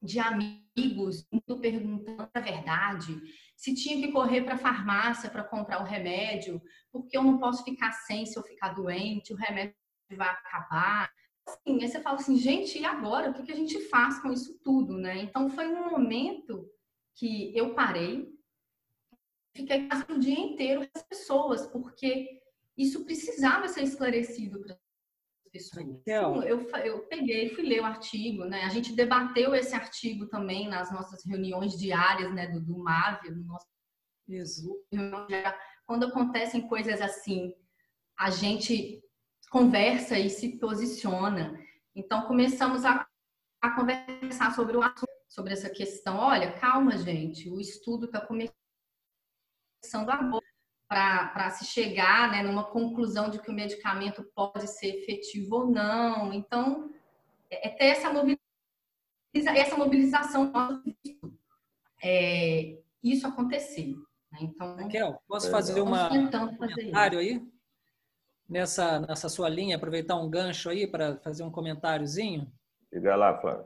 de 0.02 0.20
amigos 0.20 1.28
perguntando 1.62 2.28
a 2.34 2.39
verdade, 2.39 3.22
se 3.56 3.76
tinha 3.76 4.02
que 4.02 4.12
correr 4.12 4.41
para 4.41 4.56
a 4.56 4.58
farmácia 4.58 5.30
para 5.30 5.44
comprar 5.44 5.82
o 5.82 5.86
remédio, 5.86 6.62
porque 6.91 7.15
eu 7.15 7.24
não 7.24 7.38
posso 7.38 7.63
ficar 7.63 7.91
sem 7.91 8.26
se 8.26 8.38
eu 8.38 8.44
ficar 8.44 8.70
doente, 8.70 9.34
o 9.34 9.36
remédio 9.36 9.76
vai 10.15 10.30
acabar. 10.30 11.12
Assim, 11.47 11.82
aí 11.82 11.88
você 11.88 12.02
fala 12.02 12.17
assim, 12.17 12.38
gente, 12.38 12.80
e 12.80 12.86
agora? 12.86 13.32
O 13.32 13.43
que 13.43 13.52
a 13.52 13.56
gente 13.56 13.80
faz 13.89 14.19
com 14.19 14.32
isso 14.32 14.60
tudo, 14.63 14.97
né? 14.97 15.24
Então 15.24 15.50
foi 15.50 15.67
um 15.67 15.89
momento 15.89 16.69
que 17.15 17.56
eu 17.58 17.74
parei, 17.74 18.32
fiquei 19.56 19.88
o 20.10 20.19
dia 20.19 20.39
inteiro 20.39 20.82
com 20.82 21.00
as 21.00 21.04
pessoas, 21.04 21.67
porque 21.67 22.41
isso 22.78 23.04
precisava 23.06 23.67
ser 23.67 23.84
esclarecido 23.84 24.62
para 24.62 24.74
as 24.74 25.52
pessoas. 25.52 26.02
Eu, 26.06 26.41
eu, 26.43 26.69
eu 26.86 27.00
peguei, 27.08 27.50
fui 27.50 27.63
ler 27.63 27.82
o 27.82 27.86
artigo, 27.86 28.45
né? 28.45 28.63
A 28.63 28.69
gente 28.69 28.93
debateu 28.93 29.54
esse 29.54 29.76
artigo 29.76 30.28
também 30.28 30.67
nas 30.67 30.91
nossas 30.91 31.26
reuniões 31.26 31.78
diárias, 31.78 32.34
né, 32.34 32.47
do, 32.47 32.62
do 32.62 32.78
MAV, 32.78 33.30
no 33.32 33.43
nosso 33.43 33.67
Isso. 34.28 34.82
Quando 35.86 36.06
acontecem 36.06 36.67
coisas 36.67 37.02
assim, 37.02 37.54
a 38.17 38.30
gente 38.30 39.04
conversa 39.51 40.17
e 40.17 40.29
se 40.29 40.57
posiciona. 40.57 41.61
Então 41.93 42.21
começamos 42.23 42.85
a, 42.85 43.05
a 43.61 43.71
conversar 43.75 44.55
sobre 44.55 44.77
o 44.77 44.81
assunto, 44.81 45.11
sobre 45.27 45.53
essa 45.53 45.69
questão. 45.69 46.17
Olha, 46.17 46.53
calma, 46.53 46.97
gente, 46.97 47.49
o 47.49 47.59
estudo 47.59 48.05
está 48.05 48.21
começando 48.21 48.55
agora 50.09 50.41
para 50.87 51.49
se 51.51 51.65
chegar 51.65 52.31
né, 52.31 52.41
numa 52.43 52.63
conclusão 52.63 53.29
de 53.29 53.41
que 53.41 53.51
o 53.51 53.53
medicamento 53.53 54.23
pode 54.33 54.67
ser 54.67 54.87
efetivo 54.87 55.57
ou 55.57 55.67
não. 55.67 56.33
Então, 56.33 56.89
é, 57.49 57.67
é 57.67 57.69
ter 57.71 57.85
essa, 57.85 58.11
mobiliza, 58.11 58.39
essa 59.33 59.75
mobilização 59.75 60.51
é, 62.01 62.79
isso 63.03 63.27
acontecer. 63.27 63.95
Né? 64.31 64.39
Então, 64.43 64.77
Raquel, 64.77 65.21
posso 65.27 65.51
fazer 65.51 65.81
uma, 65.81 66.09
um 66.11 66.55
comentário 66.55 67.19
aí? 67.19 67.50
Nessa, 68.51 68.99
nessa 68.99 69.29
sua 69.29 69.47
linha, 69.47 69.77
aproveitar 69.77 70.17
um 70.17 70.29
gancho 70.29 70.69
aí 70.69 70.85
para 70.85 71.15
fazer 71.19 71.41
um 71.41 71.49
comentáriozinho? 71.49 72.51
Diga 72.91 73.15
lá, 73.15 73.39
Flávio. 73.39 73.65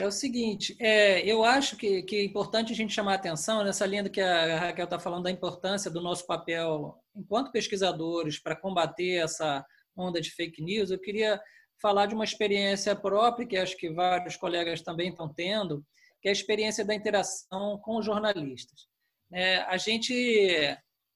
É 0.00 0.06
o 0.06 0.10
seguinte, 0.10 0.76
é, 0.80 1.20
eu 1.26 1.44
acho 1.44 1.76
que, 1.76 2.02
que 2.04 2.16
é 2.16 2.24
importante 2.24 2.72
a 2.72 2.76
gente 2.76 2.94
chamar 2.94 3.12
a 3.12 3.16
atenção 3.16 3.62
nessa 3.62 3.84
linha 3.84 4.04
do 4.04 4.10
que 4.10 4.20
a 4.20 4.60
Raquel 4.60 4.84
está 4.84 4.98
falando 4.98 5.24
da 5.24 5.30
importância 5.30 5.90
do 5.90 6.00
nosso 6.00 6.26
papel 6.26 6.98
enquanto 7.14 7.52
pesquisadores 7.52 8.38
para 8.38 8.56
combater 8.56 9.16
essa 9.22 9.62
onda 9.96 10.20
de 10.20 10.30
fake 10.30 10.62
news. 10.62 10.90
Eu 10.90 10.98
queria 10.98 11.38
falar 11.82 12.06
de 12.06 12.14
uma 12.14 12.24
experiência 12.24 12.94
própria 12.96 13.46
que 13.46 13.56
acho 13.56 13.76
que 13.76 13.90
vários 13.90 14.36
colegas 14.36 14.80
também 14.80 15.10
estão 15.10 15.28
tendo, 15.28 15.84
que 16.22 16.28
é 16.28 16.30
a 16.30 16.32
experiência 16.32 16.84
da 16.84 16.94
interação 16.94 17.78
com 17.82 17.98
os 17.98 18.06
jornalistas. 18.06 18.86
É, 19.32 19.58
a 19.62 19.76
gente, 19.76 20.14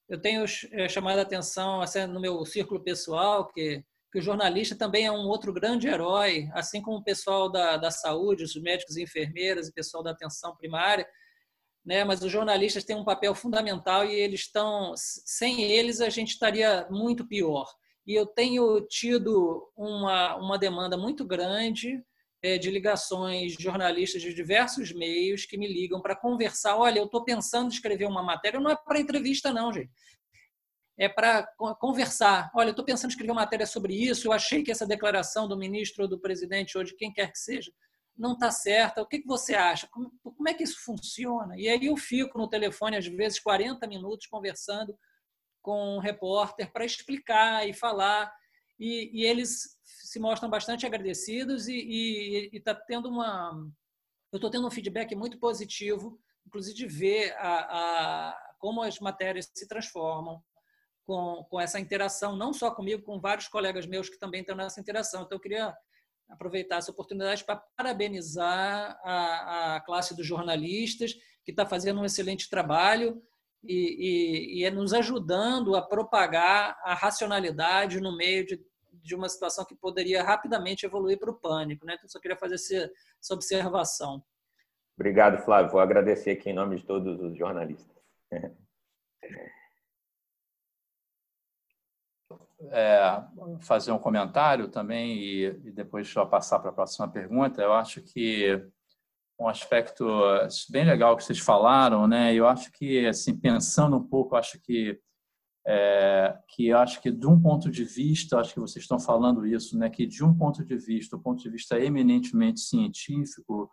eu 0.09 0.19
tenho 0.19 0.45
é, 0.71 0.87
chamado 0.87 1.19
a 1.19 1.23
atenção 1.23 1.81
assim, 1.81 2.05
no 2.05 2.19
meu 2.19 2.45
círculo 2.45 2.83
pessoal 2.83 3.51
que 3.51 3.83
que 4.13 4.19
o 4.19 4.21
jornalista 4.21 4.75
também 4.75 5.07
é 5.07 5.11
um 5.11 5.27
outro 5.27 5.51
grande 5.51 5.87
herói, 5.87 6.47
assim 6.53 6.83
como 6.83 6.97
o 6.97 7.03
pessoal 7.03 7.51
da, 7.51 7.77
da 7.77 7.89
saúde, 7.89 8.43
os 8.43 8.55
médicos 8.55 8.95
e 8.95 9.01
enfermeiras, 9.01 9.67
o 9.67 9.73
pessoal 9.73 10.03
da 10.03 10.11
atenção 10.11 10.55
primária, 10.55 11.03
né? 11.83 12.03
Mas 12.03 12.21
os 12.21 12.31
jornalistas 12.31 12.83
têm 12.83 12.95
um 12.95 13.03
papel 13.03 13.33
fundamental 13.33 14.05
e 14.05 14.13
eles 14.13 14.41
estão, 14.41 14.93
sem 14.95 15.63
eles 15.63 15.99
a 15.99 16.09
gente 16.09 16.29
estaria 16.29 16.87
muito 16.91 17.27
pior. 17.27 17.65
E 18.05 18.13
eu 18.13 18.27
tenho 18.27 18.85
tido 18.87 19.67
uma, 19.75 20.35
uma 20.35 20.59
demanda 20.59 20.95
muito 20.95 21.25
grande 21.25 21.99
de 22.57 22.69
ligações 22.69 23.53
jornalistas 23.53 24.21
de 24.21 24.33
diversos 24.33 24.91
meios 24.91 25.45
que 25.45 25.57
me 25.57 25.67
ligam 25.67 26.01
para 26.01 26.15
conversar. 26.15 26.77
Olha, 26.77 26.99
eu 26.99 27.05
estou 27.05 27.23
pensando 27.23 27.65
em 27.65 27.73
escrever 27.73 28.05
uma 28.05 28.21
matéria, 28.21 28.59
não 28.59 28.69
é 28.69 28.75
para 28.75 28.99
entrevista, 28.99 29.53
não, 29.53 29.71
gente 29.71 29.91
é 30.97 31.09
para 31.09 31.47
conversar. 31.79 32.51
Olha, 32.55 32.67
eu 32.67 32.71
estou 32.71 32.85
pensando 32.85 33.09
em 33.09 33.13
escrever 33.13 33.31
uma 33.31 33.41
matéria 33.41 33.65
sobre 33.65 33.95
isso, 33.95 34.27
eu 34.27 34.31
achei 34.31 34.63
que 34.63 34.71
essa 34.71 34.85
declaração 34.85 35.47
do 35.47 35.57
ministro 35.57 36.03
ou 36.03 36.09
do 36.09 36.19
presidente 36.19 36.77
ou 36.77 36.83
de 36.83 36.95
quem 36.95 37.11
quer 37.11 37.31
que 37.31 37.39
seja 37.39 37.71
não 38.15 38.33
está 38.33 38.51
certa. 38.51 39.01
O 39.01 39.07
que, 39.07 39.23
você 39.25 39.55
acha? 39.55 39.87
Como, 39.87 40.11
como, 40.21 40.47
é 40.47 40.53
que 40.53 40.63
isso 40.63 40.83
funciona? 40.83 41.55
E 41.57 41.67
aí 41.67 41.85
eu 41.85 41.97
fico 41.97 42.37
no 42.37 42.47
telefone, 42.47 42.97
às 42.97 43.07
vezes, 43.07 43.39
40 43.39 43.87
minutos 43.87 44.27
conversando 44.27 44.95
com 45.61 45.97
um 45.97 45.99
repórter 45.99 46.71
para 46.71 46.85
explicar 46.85 47.67
e 47.67 47.73
falar. 47.73 48.31
E, 48.79 49.09
e, 49.21 49.25
eles 49.25 49.72
se 49.83 50.19
mostram 50.19 50.49
bastante 50.49 50.85
agradecidos 50.85 51.67
e 51.67 52.49
está 52.53 52.73
tendo 52.73 53.09
uma... 53.09 53.51
Eu 54.31 54.37
estou 54.37 54.49
tendo 54.49 54.65
um 54.65 54.71
feedback 54.71 55.15
muito 55.15 55.37
positivo, 55.37 56.19
inclusive 56.45 56.75
de 56.75 56.87
ver 56.87 57.33
a, 57.37 57.59
a, 58.29 58.55
como 58.57 58.81
as 58.81 58.99
matérias 58.99 59.49
se 59.53 59.67
transformam, 59.67 60.41
com, 61.05 61.45
com 61.49 61.59
essa 61.59 61.79
interação, 61.79 62.35
não 62.35 62.53
só 62.53 62.71
comigo, 62.71 63.03
com 63.03 63.19
vários 63.19 63.47
colegas 63.47 63.85
meus 63.85 64.09
que 64.09 64.17
também 64.17 64.41
estão 64.41 64.55
nessa 64.55 64.79
interação. 64.79 65.23
Então, 65.23 65.35
eu 65.35 65.41
queria 65.41 65.75
aproveitar 66.29 66.77
essa 66.77 66.91
oportunidade 66.91 67.43
para 67.43 67.61
parabenizar 67.77 68.99
a, 69.03 69.75
a 69.75 69.81
classe 69.81 70.15
dos 70.15 70.25
jornalistas, 70.25 71.13
que 71.43 71.51
está 71.51 71.65
fazendo 71.65 71.99
um 71.99 72.05
excelente 72.05 72.49
trabalho 72.49 73.21
e, 73.63 73.75
e, 73.75 74.59
e, 74.59 74.65
é 74.65 74.71
nos 74.71 74.93
ajudando 74.93 75.75
a 75.75 75.81
propagar 75.81 76.77
a 76.83 76.93
racionalidade 76.93 77.99
no 77.99 78.15
meio 78.15 78.45
de, 78.45 78.59
de 79.03 79.13
uma 79.15 79.27
situação 79.29 79.65
que 79.65 79.75
poderia 79.75 80.23
rapidamente 80.23 80.85
evoluir 80.85 81.19
para 81.19 81.29
o 81.29 81.35
pânico. 81.35 81.85
Né? 81.85 81.95
Então, 81.95 82.09
só 82.09 82.19
queria 82.19 82.37
fazer 82.37 82.55
essa, 82.55 82.91
essa 83.21 83.33
observação. 83.33 84.23
Obrigado, 84.97 85.43
Flávio. 85.43 85.71
Vou 85.71 85.81
agradecer 85.81 86.31
aqui 86.31 86.49
em 86.49 86.53
nome 86.53 86.77
de 86.77 86.85
todos 86.85 87.21
os 87.21 87.37
jornalistas. 87.37 87.95
é, 92.71 93.23
fazer 93.61 93.91
um 93.91 93.99
comentário 93.99 94.67
também 94.67 95.17
e, 95.17 95.45
e 95.45 95.71
depois 95.71 96.07
só 96.07 96.25
passar 96.25 96.59
para 96.59 96.69
a 96.69 96.73
próxima 96.73 97.07
pergunta. 97.07 97.61
Eu 97.61 97.73
acho 97.73 98.01
que 98.01 98.61
um 99.39 99.47
aspecto 99.47 100.07
bem 100.69 100.85
legal 100.85 101.17
que 101.17 101.23
vocês 101.23 101.39
falaram, 101.39 102.07
né? 102.07 102.33
Eu 102.33 102.47
acho 102.47 102.71
que 102.71 103.05
assim 103.05 103.37
pensando 103.37 103.97
um 103.97 104.07
pouco, 104.07 104.35
acho 104.35 104.59
que 104.61 104.99
é, 105.65 106.37
que 106.49 106.71
acho 106.71 107.01
que 107.01 107.09
de 107.09 107.25
um 107.27 107.39
ponto 107.39 107.71
de 107.71 107.83
vista, 107.83 108.39
acho 108.39 108.53
que 108.53 108.59
vocês 108.59 108.83
estão 108.83 108.99
falando 108.99 109.45
isso, 109.45 109.77
né? 109.77 109.89
Que 109.89 110.05
de 110.05 110.23
um 110.23 110.33
ponto 110.33 110.63
de 110.63 110.77
vista, 110.77 111.15
o 111.15 111.21
ponto 111.21 111.41
de 111.41 111.49
vista 111.49 111.79
eminentemente 111.79 112.59
científico, 112.59 113.69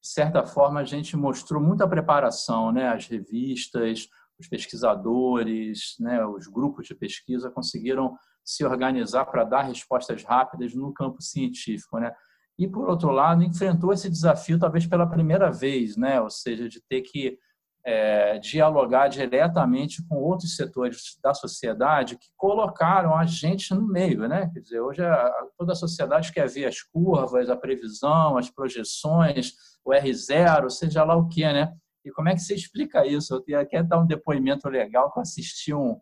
de 0.00 0.08
certa 0.08 0.44
forma 0.44 0.80
a 0.80 0.84
gente 0.84 1.16
mostrou 1.16 1.62
muita 1.62 1.88
preparação, 1.88 2.72
né? 2.72 2.88
As 2.88 3.06
revistas, 3.06 4.08
os 4.38 4.48
pesquisadores, 4.48 5.96
né, 5.98 6.24
os 6.24 6.46
grupos 6.46 6.86
de 6.86 6.94
pesquisa 6.94 7.50
conseguiram 7.50 8.16
se 8.44 8.64
organizar 8.64 9.26
para 9.26 9.44
dar 9.44 9.62
respostas 9.62 10.22
rápidas 10.22 10.74
no 10.74 10.92
campo 10.92 11.20
científico, 11.20 11.98
né? 11.98 12.12
E 12.58 12.66
por 12.66 12.88
outro 12.88 13.10
lado, 13.10 13.42
enfrentou 13.42 13.92
esse 13.92 14.08
desafio 14.08 14.58
talvez 14.58 14.86
pela 14.86 15.08
primeira 15.08 15.50
vez, 15.50 15.96
né? 15.96 16.20
Ou 16.20 16.30
seja, 16.30 16.68
de 16.68 16.80
ter 16.88 17.02
que 17.02 17.38
é, 17.84 18.38
dialogar 18.38 19.08
diretamente 19.08 20.06
com 20.06 20.16
outros 20.16 20.56
setores 20.56 21.18
da 21.22 21.32
sociedade 21.32 22.18
que 22.18 22.28
colocaram 22.36 23.16
a 23.16 23.24
gente 23.24 23.72
no 23.74 23.86
meio, 23.86 24.28
né? 24.28 24.50
Quer 24.52 24.60
dizer, 24.60 24.80
hoje 24.80 25.02
a, 25.02 25.32
toda 25.56 25.72
a 25.72 25.76
sociedade 25.76 26.32
quer 26.32 26.48
ver 26.48 26.66
as 26.66 26.82
curvas, 26.82 27.48
a 27.48 27.56
previsão, 27.56 28.36
as 28.36 28.50
projeções, 28.50 29.52
o 29.84 29.90
R0, 29.90 30.68
seja 30.70 31.04
lá 31.04 31.16
o 31.16 31.28
que, 31.28 31.44
né? 31.44 31.72
E 32.04 32.10
como 32.10 32.28
é 32.28 32.34
que 32.34 32.40
você 32.40 32.54
explica 32.54 33.06
isso? 33.06 33.42
Eu 33.46 33.66
quero 33.66 33.86
dar 33.86 33.98
um 33.98 34.06
depoimento 34.06 34.68
legal 34.68 35.10
que 35.12 35.18
eu 35.18 35.22
assisti 35.22 35.74
um, 35.74 35.98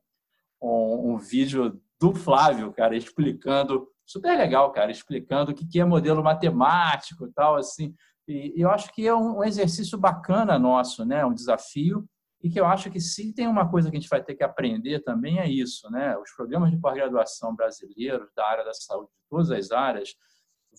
um, 0.60 1.12
um 1.12 1.18
vídeo 1.18 1.80
do 2.00 2.14
Flávio, 2.14 2.72
cara, 2.72 2.96
explicando, 2.96 3.88
super 4.04 4.36
legal, 4.36 4.70
cara, 4.72 4.90
explicando 4.90 5.52
o 5.52 5.54
que 5.54 5.80
é 5.80 5.84
modelo 5.84 6.22
matemático 6.22 7.26
e 7.26 7.32
tal, 7.32 7.56
assim. 7.56 7.94
E 8.28 8.60
eu 8.60 8.70
acho 8.70 8.92
que 8.92 9.06
é 9.06 9.14
um 9.14 9.42
exercício 9.44 9.96
bacana 9.96 10.58
nosso, 10.58 11.04
né? 11.04 11.24
Um 11.24 11.34
desafio 11.34 12.04
e 12.42 12.50
que 12.50 12.60
eu 12.60 12.66
acho 12.66 12.90
que 12.90 13.00
se 13.00 13.32
tem 13.32 13.46
uma 13.46 13.68
coisa 13.68 13.90
que 13.90 13.96
a 13.96 14.00
gente 14.00 14.08
vai 14.08 14.22
ter 14.22 14.34
que 14.34 14.44
aprender 14.44 15.00
também 15.00 15.38
é 15.38 15.48
isso, 15.48 15.90
né? 15.90 16.16
Os 16.18 16.30
programas 16.32 16.70
de 16.70 16.78
pós-graduação 16.78 17.54
brasileiros 17.54 18.28
da 18.36 18.46
área 18.46 18.64
da 18.64 18.74
saúde, 18.74 19.08
de 19.08 19.28
todas 19.28 19.50
as 19.50 19.70
áreas, 19.70 20.14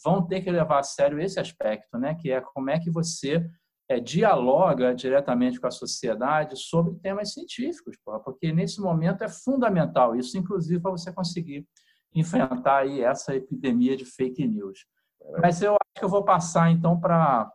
vão 0.03 0.25
ter 0.25 0.41
que 0.41 0.51
levar 0.51 0.79
a 0.79 0.83
sério 0.83 1.19
esse 1.19 1.39
aspecto, 1.39 1.97
né? 1.97 2.15
Que 2.15 2.31
é 2.31 2.41
como 2.41 2.69
é 2.69 2.79
que 2.79 2.91
você 2.91 3.45
é, 3.89 3.99
dialoga 3.99 4.93
diretamente 4.93 5.59
com 5.59 5.67
a 5.67 5.71
sociedade 5.71 6.57
sobre 6.57 6.95
temas 6.99 7.33
científicos, 7.33 7.97
porque 8.23 8.51
nesse 8.51 8.81
momento 8.81 9.23
é 9.23 9.29
fundamental 9.29 10.15
isso, 10.15 10.37
inclusive 10.37 10.81
para 10.81 10.91
você 10.91 11.11
conseguir 11.11 11.65
enfrentar 12.13 12.79
aí 12.79 13.01
essa 13.01 13.35
epidemia 13.35 13.95
de 13.95 14.05
fake 14.05 14.45
news. 14.45 14.85
Mas 15.41 15.61
eu 15.61 15.73
acho 15.73 15.99
que 15.99 16.03
eu 16.03 16.09
vou 16.09 16.23
passar 16.23 16.71
então 16.71 16.99
para 16.99 17.51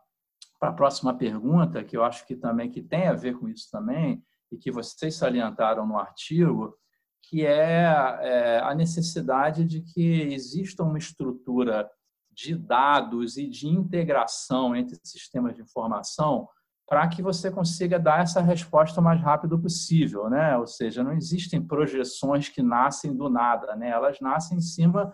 a 0.61 0.73
próxima 0.73 1.15
pergunta, 1.15 1.83
que 1.83 1.97
eu 1.97 2.05
acho 2.05 2.27
que 2.27 2.37
também 2.37 2.71
que 2.71 2.83
tem 2.83 3.09
a 3.09 3.15
ver 3.15 3.39
com 3.39 3.49
isso 3.49 3.69
também 3.71 4.23
e 4.51 4.57
que 4.57 4.71
vocês 4.71 5.15
salientaram 5.15 5.87
no 5.87 5.99
artigo, 5.99 6.77
que 7.23 7.47
é, 7.47 7.85
é 8.21 8.61
a 8.63 8.75
necessidade 8.75 9.65
de 9.65 9.81
que 9.81 10.23
exista 10.33 10.83
uma 10.83 10.99
estrutura 10.99 11.89
de 12.31 12.55
dados 12.55 13.37
e 13.37 13.47
de 13.47 13.69
integração 13.69 14.75
entre 14.75 14.99
sistemas 15.05 15.55
de 15.55 15.63
informação 15.63 16.49
para 16.89 17.09
que 17.09 17.23
você 17.23 17.51
consiga 17.51 17.99
dar 17.99 18.21
essa 18.21 18.41
resposta 18.41 19.01
o 19.01 19.05
mais 19.05 19.21
rápido 19.21 19.59
possível, 19.59 20.29
né? 20.29 20.57
Ou 20.59 20.67
seja, 20.67 21.03
não 21.03 21.13
existem 21.13 21.63
projeções 21.63 22.49
que 22.49 22.63
nascem 22.63 23.17
do 23.17 23.31
nada, 23.31 23.75
né? 23.77 23.89
Elas 23.89 24.21
nascem 24.21 24.59
em 24.59 24.61
cima 24.61 25.11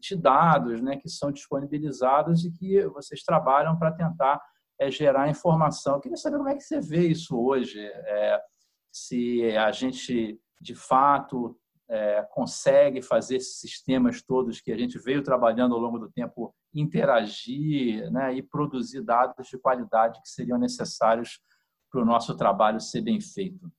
de 0.00 0.16
dados, 0.16 0.80
né, 0.80 0.96
que 0.96 1.08
são 1.08 1.30
disponibilizados 1.30 2.44
e 2.44 2.50
que 2.50 2.86
vocês 2.88 3.22
trabalham 3.22 3.78
para 3.78 3.92
tentar 3.92 4.40
é, 4.78 4.90
gerar 4.90 5.28
informação. 5.28 5.94
Eu 5.94 6.00
queria 6.00 6.16
saber 6.16 6.38
como 6.38 6.48
é 6.48 6.54
que 6.54 6.62
você 6.62 6.80
vê 6.80 7.08
isso 7.08 7.38
hoje. 7.38 7.80
É, 7.80 8.40
se 8.90 9.56
a 9.56 9.70
gente 9.70 10.40
de 10.60 10.74
fato 10.74 11.56
é, 11.88 12.22
consegue 12.30 13.02
fazer 13.02 13.36
esses 13.36 13.58
sistemas 13.58 14.22
todos 14.22 14.60
que 14.60 14.72
a 14.72 14.76
gente 14.76 14.98
veio 14.98 15.22
trabalhando 15.22 15.74
ao 15.74 15.80
longo 15.80 15.98
do 15.98 16.10
tempo 16.10 16.54
interagir 16.72 18.10
né, 18.12 18.34
e 18.34 18.42
produzir 18.42 19.02
dados 19.02 19.48
de 19.48 19.58
qualidade 19.58 20.20
que 20.22 20.28
seriam 20.28 20.58
necessários 20.58 21.40
para 21.90 22.00
o 22.00 22.04
nosso 22.04 22.36
trabalho 22.36 22.80
ser 22.80 23.00
bem 23.00 23.20
feito. 23.20 23.70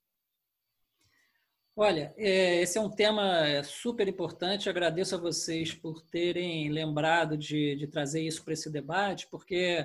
Olha, 1.84 2.14
é, 2.16 2.62
esse 2.62 2.78
é 2.78 2.82
um 2.82 2.92
tema 2.92 3.64
super 3.64 4.08
importante. 4.08 4.70
Agradeço 4.70 5.16
a 5.16 5.18
vocês 5.18 5.74
por 5.74 6.00
terem 6.00 6.70
lembrado 6.70 7.36
de, 7.36 7.76
de 7.76 7.88
trazer 7.88 8.22
isso 8.22 8.44
para 8.44 8.54
esse 8.54 8.72
debate, 8.72 9.28
porque 9.32 9.84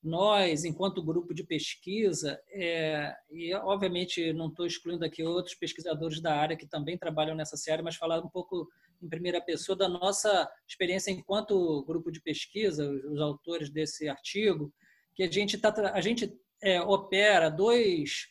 nós, 0.00 0.64
enquanto 0.64 1.02
grupo 1.02 1.34
de 1.34 1.42
pesquisa, 1.42 2.40
é, 2.52 3.12
e 3.28 3.52
obviamente 3.54 4.32
não 4.32 4.50
estou 4.50 4.64
excluindo 4.64 5.04
aqui 5.04 5.24
outros 5.24 5.56
pesquisadores 5.56 6.20
da 6.20 6.32
área 6.32 6.56
que 6.56 6.64
também 6.64 6.96
trabalham 6.96 7.34
nessa 7.34 7.56
série, 7.56 7.82
mas 7.82 7.96
falar 7.96 8.24
um 8.24 8.30
pouco 8.30 8.68
em 9.02 9.08
primeira 9.08 9.40
pessoa 9.40 9.74
da 9.74 9.88
nossa 9.88 10.48
experiência 10.64 11.10
enquanto 11.10 11.84
grupo 11.84 12.12
de 12.12 12.20
pesquisa, 12.20 12.88
os, 12.88 13.02
os 13.14 13.20
autores 13.20 13.68
desse 13.68 14.08
artigo, 14.08 14.72
que 15.12 15.24
a 15.24 15.28
gente, 15.28 15.58
tá, 15.58 15.74
a 15.92 16.00
gente 16.00 16.32
é, 16.62 16.80
opera 16.80 17.50
dois, 17.50 18.28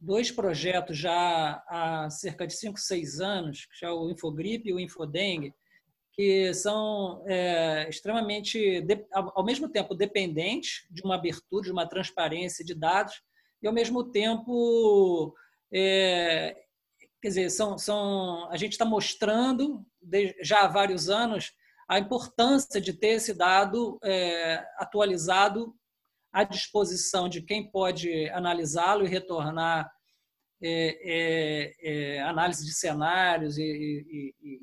dois 0.00 0.30
projetos 0.30 0.96
já 0.96 1.62
há 1.68 2.08
cerca 2.10 2.46
de 2.46 2.54
5, 2.54 2.80
6 2.80 3.20
anos, 3.20 3.66
que 3.78 3.84
é 3.84 3.90
o 3.90 4.10
Infogripe 4.10 4.70
e 4.70 4.72
o 4.72 4.80
Infodengue, 4.80 5.54
que 6.12 6.52
são 6.54 7.22
é, 7.26 7.86
extremamente, 7.88 8.84
ao 9.12 9.44
mesmo 9.44 9.68
tempo, 9.68 9.94
dependentes 9.94 10.86
de 10.90 11.02
uma 11.02 11.16
abertura, 11.16 11.64
de 11.64 11.72
uma 11.72 11.86
transparência 11.86 12.64
de 12.64 12.74
dados, 12.74 13.22
e 13.62 13.66
ao 13.66 13.72
mesmo 13.72 14.04
tempo, 14.04 15.34
é, 15.72 16.56
quer 17.20 17.28
dizer, 17.28 17.50
são, 17.50 17.76
são, 17.76 18.50
a 18.50 18.56
gente 18.56 18.72
está 18.72 18.84
mostrando 18.84 19.84
já 20.42 20.60
há 20.60 20.68
vários 20.68 21.10
anos 21.10 21.52
a 21.88 21.98
importância 21.98 22.80
de 22.80 22.92
ter 22.92 23.16
esse 23.16 23.34
dado 23.34 23.98
é, 24.02 24.64
atualizado 24.78 25.74
à 26.32 26.44
disposição 26.44 27.28
de 27.28 27.42
quem 27.42 27.70
pode 27.70 28.28
analisá-lo 28.30 29.04
e 29.04 29.08
retornar 29.08 29.90
é, 30.62 30.98
é, 31.02 32.16
é 32.16 32.22
análise 32.22 32.64
de 32.64 32.74
cenários 32.74 33.56
e, 33.58 33.62
e, 33.62 34.34
e 34.42 34.60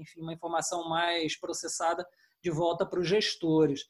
enfim, 0.00 0.20
uma 0.22 0.32
informação 0.32 0.88
mais 0.88 1.38
processada 1.38 2.06
de 2.42 2.50
volta 2.50 2.86
para 2.86 3.00
os 3.00 3.08
gestores. 3.08 3.84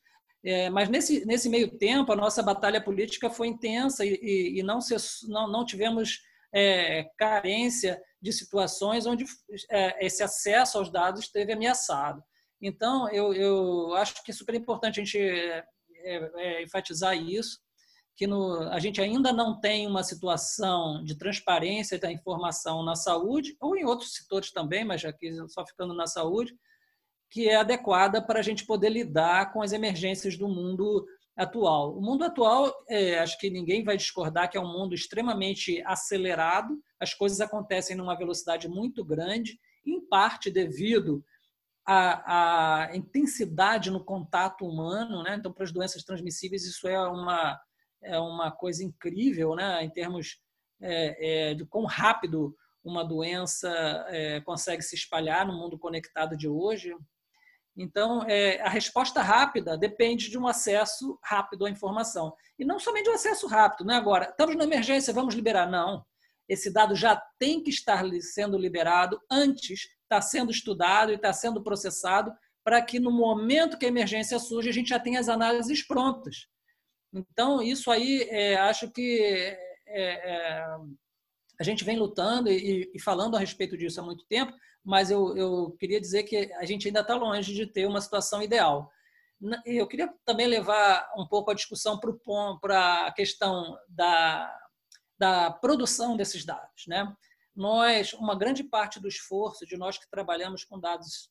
É, 0.44 0.70
mas 0.70 0.88
nesse, 0.88 1.24
nesse 1.26 1.48
meio 1.48 1.76
tempo, 1.78 2.12
a 2.12 2.16
nossa 2.16 2.42
batalha 2.42 2.82
política 2.82 3.28
foi 3.28 3.48
intensa 3.48 4.04
e, 4.04 4.58
e, 4.58 4.62
não, 4.62 4.80
se, 4.80 4.94
não, 5.28 5.50
não 5.50 5.64
tivemos 5.64 6.20
é, 6.52 7.04
carência 7.16 8.00
de 8.20 8.32
situações 8.32 9.06
onde 9.06 9.24
é, 9.70 10.06
esse 10.06 10.22
acesso 10.22 10.78
aos 10.78 10.90
dados 10.90 11.24
esteve 11.24 11.52
ameaçado. 11.52 12.22
Então, 12.60 13.08
eu, 13.10 13.32
eu 13.34 13.94
acho 13.94 14.22
que 14.24 14.30
é 14.30 14.34
super 14.34 14.54
importante 14.54 15.00
a 15.00 15.04
gente 15.04 15.18
é, 16.02 16.30
é, 16.36 16.62
enfatizar 16.62 17.16
isso, 17.16 17.58
que 18.16 18.26
no, 18.26 18.62
a 18.70 18.78
gente 18.80 19.00
ainda 19.00 19.32
não 19.32 19.60
tem 19.60 19.86
uma 19.86 20.02
situação 20.02 21.04
de 21.04 21.16
transparência 21.16 21.98
da 21.98 22.10
informação 22.10 22.82
na 22.84 22.96
saúde, 22.96 23.56
ou 23.60 23.76
em 23.76 23.84
outros 23.84 24.14
setores 24.14 24.50
também, 24.50 24.84
mas 24.84 25.04
aqui 25.04 25.30
só 25.48 25.64
ficando 25.64 25.94
na 25.94 26.06
saúde, 26.06 26.52
que 27.30 27.48
é 27.48 27.56
adequada 27.56 28.20
para 28.20 28.40
a 28.40 28.42
gente 28.42 28.66
poder 28.66 28.88
lidar 28.88 29.52
com 29.52 29.62
as 29.62 29.72
emergências 29.72 30.36
do 30.36 30.48
mundo 30.48 31.06
atual. 31.36 31.96
O 31.96 32.00
mundo 32.00 32.24
atual, 32.24 32.74
é, 32.88 33.18
acho 33.20 33.38
que 33.38 33.48
ninguém 33.48 33.84
vai 33.84 33.96
discordar 33.96 34.50
que 34.50 34.58
é 34.58 34.60
um 34.60 34.72
mundo 34.72 34.94
extremamente 34.94 35.80
acelerado, 35.86 36.76
as 36.98 37.14
coisas 37.14 37.40
acontecem 37.40 37.96
numa 37.96 38.16
velocidade 38.16 38.66
muito 38.68 39.04
grande, 39.04 39.58
em 39.86 40.00
parte 40.08 40.50
devido 40.50 41.22
à, 41.90 42.82
à 42.84 42.96
intensidade 42.96 43.90
no 43.90 44.04
contato 44.04 44.66
humano. 44.66 45.22
Né? 45.22 45.36
Então, 45.36 45.52
para 45.52 45.64
as 45.64 45.72
doenças 45.72 46.04
transmissíveis, 46.04 46.64
isso 46.64 46.86
é 46.86 47.00
uma 47.08 47.58
é 48.00 48.16
uma 48.16 48.52
coisa 48.52 48.84
incrível, 48.84 49.56
né? 49.56 49.82
Em 49.82 49.90
termos 49.90 50.40
é, 50.80 51.50
é, 51.50 51.54
de 51.54 51.66
quão 51.66 51.84
rápido 51.84 52.54
uma 52.84 53.04
doença 53.04 53.68
é, 54.08 54.40
consegue 54.42 54.82
se 54.82 54.94
espalhar 54.94 55.44
no 55.44 55.52
mundo 55.52 55.76
conectado 55.76 56.36
de 56.36 56.46
hoje. 56.46 56.94
Então, 57.76 58.22
é, 58.28 58.60
a 58.60 58.68
resposta 58.68 59.20
rápida 59.20 59.76
depende 59.76 60.30
de 60.30 60.38
um 60.38 60.46
acesso 60.46 61.18
rápido 61.24 61.66
à 61.66 61.70
informação. 61.70 62.32
E 62.56 62.64
não 62.64 62.78
somente 62.78 63.10
um 63.10 63.14
acesso 63.14 63.48
rápido, 63.48 63.84
né? 63.84 63.96
Agora, 63.96 64.28
estamos 64.30 64.54
na 64.54 64.62
emergência, 64.62 65.12
vamos 65.12 65.34
liberar. 65.34 65.68
Não. 65.68 66.04
Esse 66.48 66.72
dado 66.72 66.94
já 66.94 67.16
tem 67.38 67.62
que 67.62 67.70
estar 67.70 68.04
sendo 68.20 68.56
liberado 68.56 69.20
antes, 69.30 69.88
está 70.02 70.20
sendo 70.20 70.50
estudado 70.50 71.12
e 71.12 71.16
está 71.16 71.32
sendo 71.32 71.62
processado 71.62 72.32
para 72.64 72.82
que 72.82 72.98
no 72.98 73.10
momento 73.10 73.78
que 73.78 73.86
a 73.86 73.88
emergência 73.88 74.38
surge, 74.38 74.68
a 74.68 74.72
gente 74.72 74.90
já 74.90 75.00
tenha 75.00 75.20
as 75.20 75.28
análises 75.28 75.86
prontas. 75.86 76.46
Então, 77.12 77.62
isso 77.62 77.90
aí, 77.90 78.22
é, 78.30 78.56
acho 78.56 78.90
que 78.90 79.20
é, 79.20 79.56
é, 79.86 80.64
a 81.58 81.64
gente 81.64 81.84
vem 81.84 81.98
lutando 81.98 82.50
e, 82.50 82.90
e, 82.94 83.00
falando 83.00 83.36
a 83.36 83.40
respeito 83.40 83.76
disso 83.76 84.00
há 84.00 84.04
muito 84.04 84.24
tempo, 84.26 84.52
mas 84.84 85.10
eu, 85.10 85.36
eu 85.36 85.76
queria 85.78 86.00
dizer 86.00 86.24
que 86.24 86.52
a 86.54 86.64
gente 86.64 86.86
ainda 86.86 87.00
está 87.00 87.14
longe 87.14 87.54
de 87.54 87.66
ter 87.66 87.86
uma 87.86 88.00
situação 88.00 88.42
ideal. 88.42 88.90
Eu 89.64 89.86
queria 89.86 90.12
também 90.24 90.46
levar 90.46 91.08
um 91.16 91.26
pouco 91.26 91.50
a 91.50 91.54
discussão 91.54 91.98
para 92.60 93.06
a 93.06 93.12
questão 93.12 93.78
da, 93.88 94.52
da 95.18 95.50
produção 95.50 96.16
desses 96.16 96.44
dados. 96.44 96.86
Né? 96.86 97.14
Nós, 97.54 98.12
uma 98.12 98.38
grande 98.38 98.62
parte 98.62 99.00
do 99.00 99.08
esforço 99.08 99.66
de 99.66 99.76
nós 99.76 99.98
que 99.98 100.08
trabalhamos 100.08 100.64
com 100.64 100.78
dados 100.78 101.30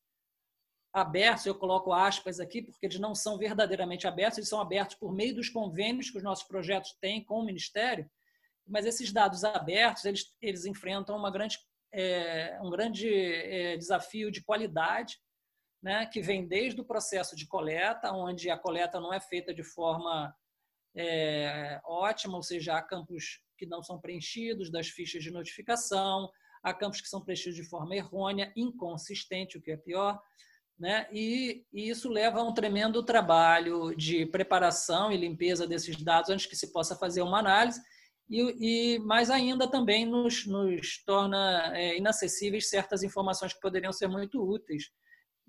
abertos, 0.94 1.46
eu 1.46 1.56
coloco 1.56 1.94
aspas 1.94 2.40
aqui, 2.40 2.62
porque 2.62 2.86
eles 2.86 3.00
não 3.00 3.14
são 3.14 3.38
verdadeiramente 3.38 4.08
abertos, 4.08 4.38
eles 4.38 4.50
são 4.50 4.60
abertos 4.60 4.96
por 4.96 5.14
meio 5.14 5.36
dos 5.36 5.50
convênios 5.50 6.10
que 6.10 6.18
os 6.18 6.24
nossos 6.24 6.46
projetos 6.48 6.98
têm 7.00 7.24
com 7.24 7.40
o 7.40 7.46
Ministério, 7.46 8.10
mas 8.66 8.86
esses 8.86 9.12
dados 9.12 9.44
abertos, 9.44 10.06
eles, 10.06 10.36
eles 10.42 10.66
enfrentam 10.66 11.16
uma 11.16 11.32
grande, 11.32 11.58
é, 11.94 12.60
um 12.62 12.70
grande 12.70 13.08
é, 13.14 13.78
desafio 13.78 14.32
de 14.32 14.44
qualidade, 14.44 15.18
né, 15.82 16.06
que 16.08 16.22
vem 16.22 16.48
desde 16.48 16.82
o 16.82 16.86
processo 16.86 17.36
de 17.36 17.48
coleta, 17.48 18.12
onde 18.12 18.50
a 18.50 18.58
coleta 18.58 19.00
não 19.00 19.14
é 19.14 19.22
feita 19.22 19.54
de 19.54 19.64
forma 19.64 20.36
é, 20.96 21.80
ótima, 21.86 22.36
ou 22.36 22.44
seja, 22.44 22.76
há 22.76 22.82
campos 22.82 23.42
que 23.58 23.66
não 23.66 23.82
são 23.82 24.00
preenchidos 24.00 24.72
das 24.72 24.88
fichas 24.88 25.24
de 25.24 25.32
notificação, 25.32 26.30
há 26.64 26.74
campos 26.74 27.02
que 27.02 27.10
são 27.10 27.22
preenchidos 27.22 27.56
de 27.56 27.64
forma 27.64 27.96
errônea, 27.96 28.52
inconsistente, 28.56 29.58
o 29.58 29.62
que 29.62 29.72
é 29.72 29.78
pior, 29.78 30.22
né? 30.80 31.08
E, 31.12 31.66
e, 31.74 31.90
isso 31.90 32.08
leva 32.08 32.40
a 32.40 32.44
um 32.44 32.54
tremendo 32.54 33.02
trabalho 33.04 33.96
de 33.96 34.26
preparação 34.28 35.12
e 35.12 35.18
limpeza 35.18 35.66
desses 35.66 35.98
dados 35.98 36.30
antes 36.30 36.46
que 36.46 36.56
se 36.56 36.72
possa 36.72 36.96
fazer 36.96 37.22
uma 37.24 37.40
análise, 37.40 37.82
e, 38.30 38.96
e 38.96 39.00
mais 39.00 39.30
ainda 39.30 39.68
também 39.68 40.06
nos, 40.06 40.46
nos 40.46 41.04
torna 41.04 41.72
é, 41.76 41.98
inacessíveis 41.98 42.70
certas 42.70 43.02
informações 43.02 43.54
que 43.54 43.62
poderiam 43.62 43.92
ser 43.92 44.08
muito 44.08 44.42
úteis, 44.42 44.92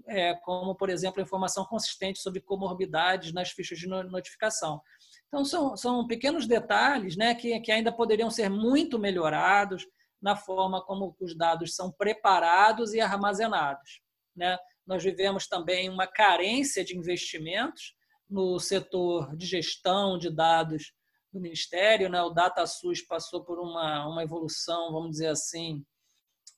é, 0.07 0.35
como, 0.35 0.75
por 0.77 0.89
exemplo, 0.89 1.21
informação 1.21 1.65
consistente 1.65 2.21
sobre 2.21 2.41
comorbidades 2.41 3.33
nas 3.33 3.51
fichas 3.51 3.79
de 3.79 3.87
notificação. 3.87 4.81
Então, 5.29 5.45
são, 5.45 5.77
são 5.77 6.07
pequenos 6.07 6.47
detalhes 6.47 7.17
né, 7.17 7.35
que, 7.35 7.61
que 7.61 7.71
ainda 7.71 7.93
poderiam 7.93 8.31
ser 8.31 8.49
muito 8.49 8.99
melhorados 8.99 9.87
na 10.21 10.35
forma 10.35 10.85
como 10.85 11.15
os 11.21 11.37
dados 11.37 11.75
são 11.75 11.93
preparados 11.93 12.93
e 12.93 13.01
armazenados. 13.01 14.01
Né? 14.35 14.59
Nós 14.87 15.03
vivemos 15.05 15.47
também 15.47 15.89
uma 15.89 16.07
carência 16.07 16.85
de 16.85 16.97
investimentos 16.97 17.95
no 18.29 18.59
setor 18.59 19.37
de 19.37 19.47
gestão 19.47 20.19
de 20.19 20.35
dados 20.35 20.93
do 21.33 21.41
Ministério. 21.41 22.09
Né? 22.09 22.21
O 22.23 22.31
DataSUS 22.31 23.03
passou 23.03 23.45
por 23.45 23.59
uma, 23.59 24.07
uma 24.09 24.23
evolução, 24.23 24.93
vamos 24.93 25.11
dizer 25.13 25.29
assim, 25.29 25.85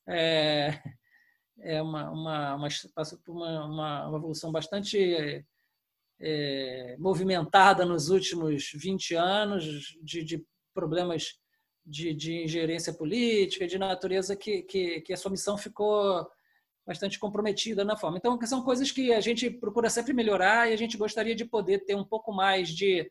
é, 0.09 0.81
é 1.61 1.83
uma, 1.83 2.11
uma, 2.11 2.55
uma, 2.55 2.69
passou 2.95 3.19
por 3.19 3.33
uma, 3.33 3.67
uma, 3.67 4.09
uma 4.09 4.19
evolução 4.19 4.51
bastante 4.51 5.45
é, 6.21 6.97
movimentada 6.99 7.85
nos 7.85 8.11
últimos 8.11 8.71
20 8.75 9.15
anos 9.15 9.65
de, 10.03 10.23
de 10.23 10.45
problemas 10.75 11.39
de, 11.85 12.15
de, 12.15 12.45
ingerência 12.45 12.93
política, 12.93 13.67
de 13.67 13.79
natureza 13.79 14.37
que, 14.37 14.63
que, 14.63 15.01
que 15.01 15.13
a 15.13 15.17
sua 15.17 15.31
missão 15.31 15.57
ficou 15.57 16.27
bastante 16.87 17.19
comprometida 17.19 17.85
na 17.85 17.97
forma. 17.97 18.19
Então, 18.19 18.39
são 18.43 18.63
coisas 18.63 18.91
que 18.91 19.13
a 19.13 19.21
gente 19.21 19.51
procura 19.51 19.89
sempre 19.89 20.13
melhorar 20.13 20.69
e 20.69 20.73
a 20.73 20.77
gente 20.77 20.97
gostaria 20.97 21.35
de 21.35 21.45
poder 21.45 21.85
ter 21.85 21.95
um 21.95 22.05
pouco 22.05 22.33
mais 22.33 22.69
de 22.69 23.11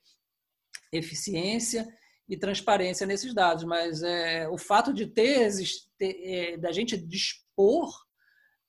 eficiência 0.92 1.88
e 2.28 2.38
transparência 2.38 3.08
nesses 3.08 3.34
dados. 3.34 3.64
Mas 3.64 4.04
é, 4.04 4.48
o 4.50 4.58
fato 4.58 4.94
de 4.94 5.08
ter, 5.08 5.50
é, 6.00 6.58
da 6.58 6.72
gente 6.72 6.98
dispor 6.98 7.92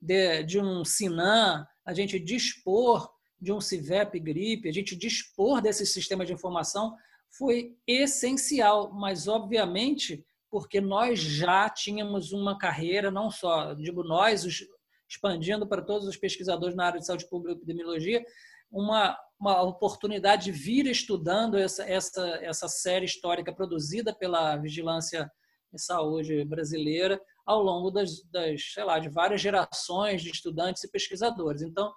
de, 0.00 0.42
de 0.44 0.59
um 0.59 0.85
Sinan, 0.85 1.66
a 1.85 1.92
gente 1.92 2.18
dispor 2.18 3.11
de 3.40 3.53
um 3.53 3.61
CIVEP 3.61 4.18
gripe, 4.20 4.68
a 4.68 4.72
gente 4.72 4.96
dispor 4.96 5.61
desses 5.61 5.92
sistemas 5.92 6.26
de 6.26 6.33
informação 6.33 6.94
foi 7.31 7.76
essencial, 7.87 8.92
mas 8.92 9.29
obviamente 9.29 10.24
porque 10.50 10.81
nós 10.81 11.20
já 11.20 11.70
tínhamos 11.70 12.33
uma 12.33 12.59
carreira, 12.59 13.11
não 13.11 13.31
só, 13.31 13.72
digo 13.72 14.03
nós, 14.03 14.44
expandindo 15.09 15.66
para 15.66 15.81
todos 15.81 16.09
os 16.09 16.16
pesquisadores 16.16 16.74
na 16.74 16.87
área 16.87 16.98
de 16.98 17.07
saúde 17.07 17.29
pública 17.29 17.53
e 17.53 17.57
epidemiologia, 17.57 18.24
uma, 18.70 19.16
uma 19.38 19.62
oportunidade 19.62 20.44
de 20.44 20.53
vir 20.53 20.87
estudando 20.87 21.57
essa, 21.57 21.85
essa, 21.85 22.26
essa 22.42 22.68
série 22.68 23.05
histórica 23.05 23.53
produzida 23.53 24.12
pela 24.12 24.57
Vigilância 24.57 25.31
em 25.72 25.79
Saúde 25.79 26.44
brasileira 26.44 27.20
ao 27.46 27.62
longo 27.62 27.90
das, 27.90 28.22
das, 28.31 28.72
sei 28.72 28.85
lá, 28.85 28.98
de 28.98 29.09
várias 29.09 29.40
gerações 29.40 30.22
de 30.22 30.31
estudantes 30.31 30.85
e 30.85 30.90
pesquisadores. 30.90 31.62
Então, 31.62 31.92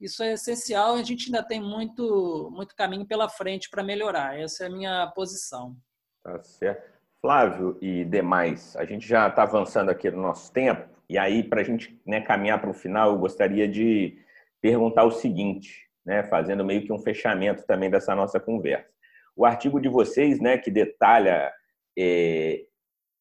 isso 0.00 0.22
é 0.22 0.32
essencial. 0.32 0.94
A 0.94 1.02
gente 1.02 1.26
ainda 1.26 1.42
tem 1.42 1.60
muito, 1.60 2.50
muito 2.52 2.74
caminho 2.74 3.06
pela 3.06 3.28
frente 3.28 3.68
para 3.70 3.82
melhorar. 3.82 4.38
Essa 4.38 4.64
é 4.64 4.66
a 4.66 4.70
minha 4.70 5.06
posição. 5.08 5.76
Tá 6.22 6.42
certo. 6.42 6.96
Flávio 7.20 7.76
e 7.80 8.04
demais, 8.04 8.76
a 8.76 8.84
gente 8.84 9.06
já 9.06 9.26
está 9.26 9.42
avançando 9.42 9.90
aqui 9.90 10.10
no 10.10 10.22
nosso 10.22 10.52
tempo. 10.52 10.88
E 11.08 11.18
aí, 11.18 11.42
para 11.42 11.60
a 11.60 11.64
gente 11.64 12.00
né, 12.06 12.20
caminhar 12.20 12.60
para 12.60 12.70
o 12.70 12.74
final, 12.74 13.10
eu 13.10 13.18
gostaria 13.18 13.66
de 13.66 14.18
perguntar 14.60 15.04
o 15.04 15.10
seguinte, 15.10 15.88
né, 16.04 16.22
fazendo 16.24 16.64
meio 16.64 16.84
que 16.84 16.92
um 16.92 16.98
fechamento 16.98 17.64
também 17.64 17.90
dessa 17.90 18.14
nossa 18.14 18.38
conversa. 18.38 18.88
O 19.34 19.44
artigo 19.44 19.80
de 19.80 19.88
vocês, 19.88 20.40
né, 20.40 20.58
que 20.58 20.70
detalha 20.70 21.52
é, 21.98 22.64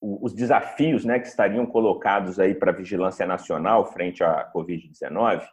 os 0.02 0.34
desafios 0.34 1.06
né, 1.06 1.20
que 1.20 1.28
estariam 1.28 1.66
colocados 1.66 2.40
aí 2.40 2.54
para 2.54 2.72
a 2.72 2.76
vigilância 2.76 3.26
nacional 3.26 3.92
frente 3.92 4.24
à 4.24 4.52
Covid-19, 4.54 5.48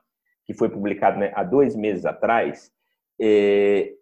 que 0.52 0.58
foi 0.58 0.68
publicado 0.68 1.18
né, 1.18 1.32
há 1.34 1.42
dois 1.42 1.74
meses 1.74 2.04
atrás, 2.04 2.70
é, 3.20 3.92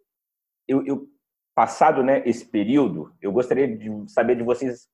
eu, 0.68 0.84
eu, 0.86 1.06
passado 1.54 2.02
né, 2.02 2.22
esse 2.26 2.44
período, 2.44 3.14
eu 3.20 3.32
gostaria 3.32 3.76
de 3.76 3.90
saber 4.10 4.36
de 4.36 4.42
vocês, 4.42 4.88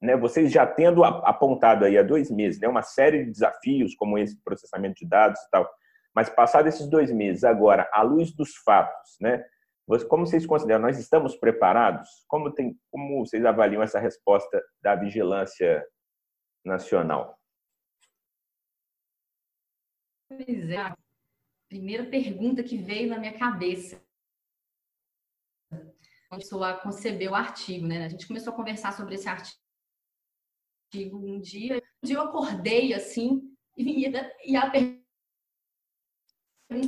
né, 0.00 0.16
vocês 0.16 0.50
já 0.50 0.66
tendo 0.66 1.04
apontado 1.04 1.84
aí 1.84 1.98
há 1.98 2.02
dois 2.02 2.30
meses, 2.30 2.60
né, 2.60 2.68
uma 2.68 2.82
série 2.82 3.24
de 3.24 3.32
desafios 3.32 3.94
como 3.94 4.18
esse 4.18 4.40
processamento 4.42 4.94
de 4.96 5.08
dados 5.08 5.40
e 5.40 5.50
tal, 5.50 5.68
mas 6.14 6.28
passado 6.28 6.68
esses 6.68 6.88
dois 6.88 7.10
meses, 7.12 7.44
agora, 7.44 7.88
à 7.92 8.02
luz 8.02 8.32
dos 8.34 8.56
fatos, 8.64 9.16
né, 9.20 9.44
como 10.08 10.26
vocês 10.26 10.46
consideram? 10.46 10.82
Nós 10.82 10.98
estamos 10.98 11.34
preparados? 11.34 12.08
Como, 12.28 12.52
tem, 12.52 12.78
como 12.90 13.24
vocês 13.24 13.44
avaliam 13.44 13.82
essa 13.82 13.98
resposta 13.98 14.62
da 14.80 14.94
vigilância 14.94 15.84
nacional? 16.64 17.39
Pois 20.30 20.70
é, 20.70 20.76
a 20.76 20.96
primeira 21.68 22.08
pergunta 22.08 22.62
que 22.62 22.76
veio 22.76 23.08
na 23.08 23.18
minha 23.18 23.36
cabeça 23.36 24.00
começou 26.28 26.62
a 26.62 26.78
conceber 26.78 27.28
o 27.28 27.34
artigo, 27.34 27.84
né? 27.84 28.04
A 28.04 28.08
gente 28.08 28.28
começou 28.28 28.52
a 28.52 28.56
conversar 28.56 28.92
sobre 28.92 29.16
esse 29.16 29.28
artigo 29.28 29.58
um 31.18 31.40
dia, 31.40 31.82
um 32.00 32.06
dia 32.06 32.16
eu 32.16 32.22
acordei 32.22 32.94
assim 32.94 33.42
e, 33.76 34.06
e 34.44 34.56
a 34.56 34.70
pergunta 34.70 35.02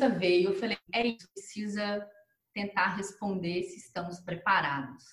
veio, 0.08 0.50
eu 0.50 0.54
falei, 0.54 0.78
é 0.94 1.04
isso, 1.04 1.28
precisa 1.34 2.08
tentar 2.54 2.94
responder 2.94 3.64
se 3.64 3.78
estamos 3.78 4.20
preparados. 4.20 5.04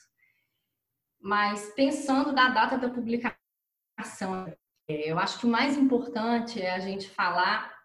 Mas 1.20 1.74
pensando 1.74 2.32
na 2.32 2.50
data 2.50 2.78
da 2.78 2.92
publicação, 2.92 3.36
eu 4.88 5.18
acho 5.18 5.40
que 5.40 5.48
o 5.48 5.50
mais 5.50 5.76
importante 5.76 6.62
é 6.62 6.76
a 6.76 6.80
gente 6.80 7.10
falar 7.10 7.79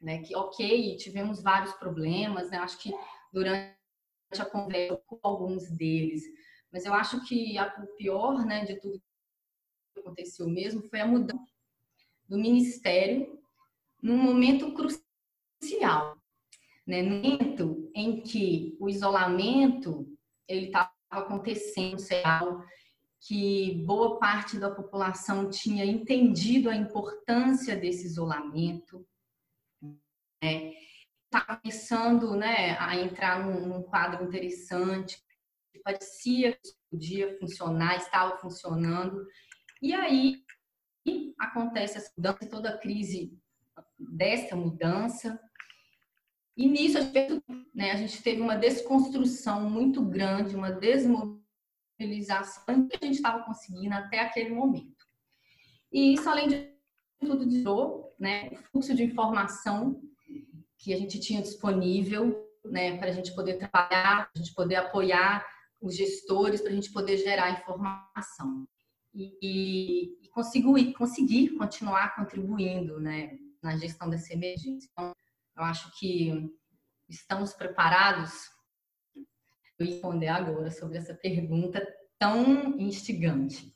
né, 0.00 0.22
que, 0.22 0.34
ok, 0.34 0.96
tivemos 0.96 1.42
vários 1.42 1.72
problemas, 1.74 2.50
né, 2.50 2.58
acho 2.58 2.78
que 2.78 2.92
durante 3.32 3.74
a 4.38 4.44
conversa 4.44 4.96
com 5.06 5.18
alguns 5.22 5.68
deles, 5.70 6.22
mas 6.72 6.84
eu 6.84 6.94
acho 6.94 7.24
que 7.26 7.58
a, 7.58 7.66
o 7.82 7.86
pior 7.96 8.44
né, 8.46 8.64
de 8.64 8.80
tudo 8.80 9.02
que 9.92 10.00
aconteceu 10.00 10.48
mesmo 10.48 10.82
foi 10.88 11.00
a 11.00 11.06
mudança 11.06 11.52
do 12.28 12.38
Ministério 12.38 13.38
num 14.00 14.16
momento 14.16 14.72
crucial 14.72 16.20
né? 16.90 17.02
No 17.02 17.16
momento 17.16 17.90
em 17.94 18.20
que 18.20 18.76
o 18.80 18.88
isolamento 18.88 20.06
ele 20.48 20.66
estava 20.66 20.90
acontecendo, 21.08 21.96
que 23.20 23.84
boa 23.86 24.18
parte 24.18 24.58
da 24.58 24.70
população 24.70 25.48
tinha 25.48 25.84
entendido 25.84 26.68
a 26.68 26.74
importância 26.74 27.76
desse 27.76 28.06
isolamento, 28.06 29.06
né? 30.42 30.72
Está 31.24 31.56
começando 31.56 32.34
né, 32.34 32.76
a 32.78 32.96
entrar 32.96 33.44
num, 33.44 33.66
num 33.66 33.82
quadro 33.82 34.24
interessante, 34.24 35.22
parecia 35.84 36.52
que 36.52 36.70
podia 36.90 37.38
funcionar, 37.38 37.96
estava 37.96 38.36
funcionando, 38.38 39.26
e 39.80 39.94
aí 39.94 40.44
acontece 41.38 41.96
essa 41.96 42.12
mudança, 42.16 42.48
toda 42.48 42.70
a 42.70 42.78
crise 42.78 43.36
dessa 43.98 44.54
mudança, 44.54 45.40
e 46.56 46.68
nisso 46.68 46.98
a 46.98 47.00
gente, 47.00 47.42
né, 47.74 47.90
a 47.92 47.96
gente 47.96 48.22
teve 48.22 48.42
uma 48.42 48.56
desconstrução 48.56 49.70
muito 49.70 50.04
grande, 50.04 50.56
uma 50.56 50.70
desmobilização 50.70 52.86
que 52.86 52.98
a 53.00 53.06
gente 53.06 53.16
estava 53.16 53.42
conseguindo 53.44 53.94
até 53.94 54.20
aquele 54.20 54.50
momento. 54.50 55.06
E 55.90 56.12
isso, 56.14 56.28
além 56.28 56.48
de 56.48 56.70
tudo, 57.18 57.48
tirou 57.48 58.14
né, 58.18 58.50
o 58.50 58.56
fluxo 58.56 58.94
de 58.94 59.04
informação 59.04 60.02
que 60.80 60.94
a 60.94 60.96
gente 60.96 61.20
tinha 61.20 61.42
disponível 61.42 62.50
né, 62.64 62.96
para 62.98 63.10
a 63.10 63.12
gente 63.12 63.34
poder 63.34 63.58
trabalhar, 63.58 64.30
para 64.30 64.30
a 64.34 64.38
gente 64.38 64.54
poder 64.54 64.76
apoiar 64.76 65.46
os 65.80 65.94
gestores, 65.94 66.60
para 66.60 66.70
a 66.70 66.74
gente 66.74 66.90
poder 66.90 67.18
gerar 67.18 67.50
informação. 67.50 68.66
E, 69.12 69.38
e, 69.42 70.24
e 70.24 70.28
conseguir, 70.28 70.92
conseguir 70.94 71.50
continuar 71.56 72.14
contribuindo 72.16 72.98
né, 72.98 73.38
na 73.62 73.76
gestão 73.76 74.08
dessa 74.08 74.32
emergência. 74.32 74.88
Então, 74.90 75.12
eu 75.56 75.62
acho 75.64 75.90
que 75.98 76.50
estamos 77.08 77.52
preparados 77.52 78.48
para 79.76 79.86
responder 79.86 80.28
agora 80.28 80.70
sobre 80.70 80.96
essa 80.96 81.14
pergunta 81.14 81.86
tão 82.18 82.78
instigante. 82.78 83.74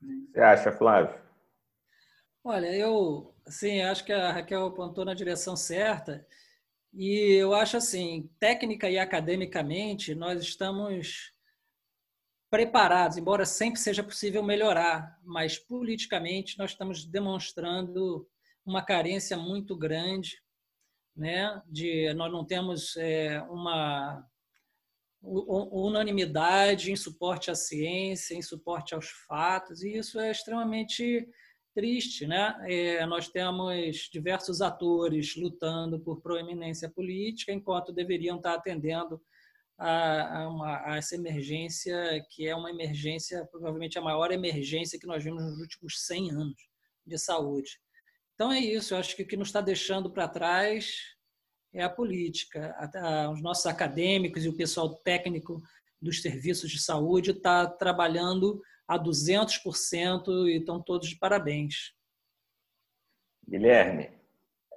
Você 0.00 0.40
acha, 0.40 0.72
Flávio? 0.72 1.20
Olha, 2.42 2.74
eu 2.74 3.34
sim, 3.50 3.80
acho 3.80 4.04
que 4.04 4.12
a 4.12 4.32
Raquel 4.32 4.66
apontou 4.66 5.04
na 5.04 5.14
direção 5.14 5.56
certa. 5.56 6.26
E 6.92 7.34
eu 7.34 7.54
acho 7.54 7.76
assim, 7.76 8.30
técnica 8.38 8.90
e 8.90 8.98
academicamente, 8.98 10.14
nós 10.14 10.42
estamos 10.42 11.32
preparados, 12.50 13.18
embora 13.18 13.44
sempre 13.44 13.78
seja 13.78 14.02
possível 14.02 14.42
melhorar, 14.42 15.18
mas 15.22 15.58
politicamente 15.58 16.58
nós 16.58 16.70
estamos 16.70 17.04
demonstrando 17.04 18.26
uma 18.64 18.82
carência 18.82 19.36
muito 19.36 19.76
grande 19.76 20.38
né? 21.18 21.60
De 21.66 22.14
nós 22.14 22.30
não 22.32 22.44
temos 22.44 22.96
é, 22.96 23.42
uma 23.50 24.24
unanimidade 25.20 26.92
em 26.92 26.96
suporte 26.96 27.50
à 27.50 27.54
ciência, 27.56 28.36
em 28.36 28.40
suporte 28.40 28.94
aos 28.94 29.10
fatos, 29.26 29.82
e 29.82 29.96
isso 29.96 30.20
é 30.20 30.30
extremamente 30.30 31.28
triste, 31.78 32.26
né? 32.26 32.56
É, 32.66 33.06
nós 33.06 33.28
temos 33.28 34.08
diversos 34.12 34.60
atores 34.60 35.36
lutando 35.36 36.00
por 36.00 36.20
proeminência 36.20 36.90
política, 36.90 37.52
enquanto 37.52 37.92
deveriam 37.92 38.38
estar 38.38 38.54
atendendo 38.54 39.22
a, 39.78 40.40
a, 40.40 40.48
uma, 40.48 40.90
a, 40.90 40.96
essa 40.96 41.14
emergência, 41.14 41.96
que 42.30 42.48
é 42.48 42.56
uma 42.56 42.68
emergência, 42.68 43.46
provavelmente 43.48 43.96
a 43.96 44.02
maior 44.02 44.32
emergência 44.32 44.98
que 44.98 45.06
nós 45.06 45.22
vimos 45.22 45.40
nos 45.40 45.60
últimos 45.60 46.04
100 46.04 46.32
anos 46.32 46.68
de 47.06 47.16
saúde. 47.16 47.78
Então 48.34 48.50
é 48.50 48.58
isso, 48.58 48.92
eu 48.92 48.98
acho 48.98 49.14
que 49.14 49.22
o 49.22 49.26
que 49.28 49.36
nos 49.36 49.46
está 49.46 49.60
deixando 49.60 50.10
para 50.10 50.26
trás 50.26 50.96
é 51.72 51.84
a 51.84 51.88
política. 51.88 52.74
Os 53.32 53.40
nossos 53.40 53.66
acadêmicos 53.66 54.44
e 54.44 54.48
o 54.48 54.56
pessoal 54.56 54.96
técnico 54.96 55.62
dos 56.02 56.22
serviços 56.22 56.72
de 56.72 56.80
saúde 56.80 57.30
está 57.30 57.68
trabalhando 57.68 58.60
a 58.88 58.98
200% 58.98 60.48
e 60.48 60.56
estão 60.56 60.82
todos 60.82 61.08
de 61.08 61.16
parabéns. 61.16 61.92
Guilherme, 63.46 64.10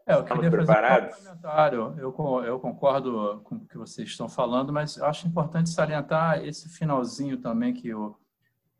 é, 0.05 0.16
eu 0.16 0.26
queria 0.26 0.51
preparados? 0.51 1.16
fazer 1.16 1.30
um 1.30 1.32
comentário. 1.32 1.95
Eu, 1.97 2.43
eu 2.45 2.59
concordo 2.59 3.41
com 3.43 3.55
o 3.55 3.66
que 3.66 3.78
vocês 3.78 4.09
estão 4.09 4.28
falando, 4.28 4.74
mas 4.74 5.01
acho 5.01 5.28
importante 5.28 5.70
salientar 5.70 6.43
esse 6.43 6.70
finalzinho 6.70 7.38
também 7.38 7.74
que 7.74 7.93
o, 7.93 8.18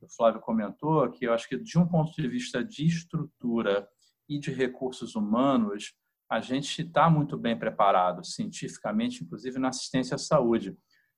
o 0.02 0.08
Flávio 0.10 0.42
comentou, 0.42 1.10
que 1.10 1.26
eu 1.26 1.34
acho 1.34 1.48
que 1.48 1.58
de 1.58 1.78
um 1.78 1.88
ponto 1.88 2.12
de 2.14 2.28
vista 2.28 2.64
de 2.64 2.86
estrutura 2.86 3.88
e 4.28 4.40
de 4.40 4.52
recursos 4.52 5.16
humanos, 5.16 5.94
a 6.30 6.40
gente 6.40 6.82
está 6.82 7.10
muito 7.10 7.38
bem 7.38 7.58
preparado, 7.58 8.26
cientificamente, 8.26 9.24
inclusive 9.24 9.60
na 9.60 9.70
assistência 9.70 10.16
à 10.16 10.18
saúde. 10.18 10.78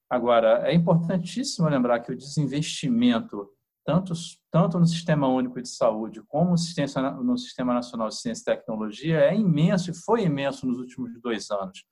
Agora, 0.09 0.67
é 0.67 0.73
importantíssimo 0.73 1.69
lembrar 1.69 1.99
que 1.99 2.11
o 2.11 2.17
desinvestimento, 2.17 3.49
tanto, 3.85 4.13
tanto 4.49 4.79
no 4.79 4.87
Sistema 4.87 5.27
Único 5.27 5.61
de 5.61 5.67
Saúde 5.69 6.21
como 6.27 6.51
no 6.51 6.57
Sistema, 7.37 7.73
Nacional 7.73 8.09
de 8.09 8.19
Ciência 8.19 8.41
e 8.41 8.55
Tecnologia, 8.55 9.19
é 9.19 9.35
imenso 9.35 9.91
e 9.91 9.93
foi 9.93 10.23
imenso 10.23 10.65
nos 10.65 10.77
últimos 10.77 11.19
dois 11.21 11.51
anos. 11.51 11.83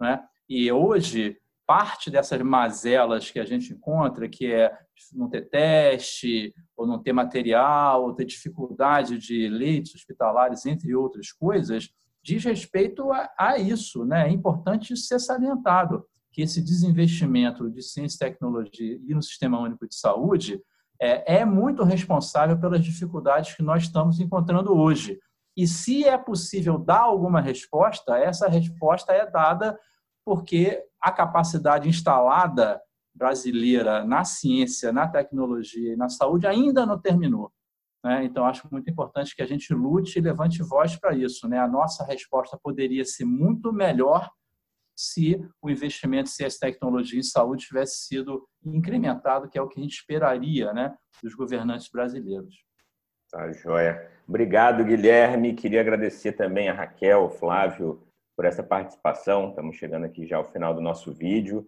Né? 0.00 0.22
E 0.48 0.70
hoje, 0.70 1.38
parte 1.66 2.10
dessas 2.10 2.40
mazelas 2.42 3.30
que 3.30 3.38
a 3.38 3.44
gente 3.44 3.72
encontra, 3.72 4.28
que 4.28 4.52
é 4.52 4.76
não 5.12 5.28
ter 5.28 5.48
teste, 5.48 6.54
ou 6.76 6.86
não 6.86 7.02
ter 7.02 7.12
material, 7.12 8.04
ou 8.04 8.14
ter 8.14 8.24
dificuldade 8.24 9.18
de 9.18 9.48
leitos 9.48 9.94
hospitalares, 9.94 10.66
entre 10.66 10.94
outras 10.94 11.32
coisas, 11.32 11.90
diz 12.22 12.44
respeito 12.44 13.12
a, 13.12 13.30
a 13.38 13.58
isso. 13.58 14.04
Né? 14.04 14.28
É 14.28 14.32
importante 14.32 14.96
ser 14.96 15.20
salientado 15.20 16.04
que 16.32 16.42
esse 16.42 16.60
desinvestimento 16.60 17.70
de 17.70 17.82
ciência 17.82 18.16
e 18.16 18.30
tecnologia 18.30 19.00
e 19.06 19.14
no 19.14 19.22
Sistema 19.22 19.58
Único 19.58 19.88
de 19.88 19.94
Saúde 19.94 20.60
é, 21.00 21.38
é 21.38 21.44
muito 21.44 21.82
responsável 21.82 22.58
pelas 22.58 22.82
dificuldades 22.82 23.54
que 23.54 23.62
nós 23.62 23.84
estamos 23.84 24.20
encontrando 24.20 24.74
hoje. 24.74 25.18
E 25.56 25.66
se 25.66 26.04
é 26.04 26.18
possível 26.18 26.78
dar 26.78 27.00
alguma 27.00 27.40
resposta, 27.40 28.18
essa 28.18 28.48
resposta 28.48 29.12
é 29.12 29.28
dada 29.30 29.78
porque 30.24 30.82
a 31.00 31.12
capacidade 31.12 31.88
instalada 31.88 32.80
brasileira 33.14 34.04
na 34.04 34.24
ciência, 34.24 34.92
na 34.92 35.08
tecnologia 35.08 35.94
e 35.94 35.96
na 35.96 36.08
saúde 36.08 36.46
ainda 36.46 36.84
não 36.84 37.00
terminou. 37.00 37.50
Né? 38.04 38.24
Então, 38.24 38.44
acho 38.44 38.68
muito 38.70 38.90
importante 38.90 39.34
que 39.34 39.42
a 39.42 39.46
gente 39.46 39.72
lute 39.72 40.18
e 40.18 40.22
levante 40.22 40.62
voz 40.62 40.96
para 40.96 41.16
isso. 41.16 41.48
Né? 41.48 41.58
A 41.58 41.68
nossa 41.68 42.04
resposta 42.04 42.58
poderia 42.62 43.04
ser 43.04 43.24
muito 43.24 43.72
melhor 43.72 44.30
se 44.96 45.38
o 45.60 45.68
investimento 45.68 46.30
em 46.30 46.32
ciência, 46.32 46.58
tecnologia 46.60 47.20
e 47.20 47.24
saúde 47.24 47.66
tivesse 47.66 48.06
sido 48.06 48.48
incrementado, 48.64 49.48
que 49.48 49.58
é 49.58 49.62
o 49.62 49.68
que 49.68 49.78
a 49.78 49.82
gente 49.82 49.98
esperaria 49.98 50.72
né, 50.72 50.94
dos 51.22 51.34
governantes 51.34 51.88
brasileiros. 51.90 52.54
Tá, 53.30 53.52
joia. 53.52 54.10
Obrigado, 54.26 54.84
Guilherme. 54.84 55.54
Queria 55.54 55.80
agradecer 55.80 56.32
também 56.32 56.68
a 56.68 56.72
Raquel, 56.72 57.28
Flávio, 57.28 58.02
por 58.34 58.44
essa 58.44 58.62
participação. 58.62 59.50
Estamos 59.50 59.76
chegando 59.76 60.06
aqui 60.06 60.26
já 60.26 60.38
ao 60.38 60.50
final 60.50 60.72
do 60.72 60.80
nosso 60.80 61.12
vídeo. 61.12 61.66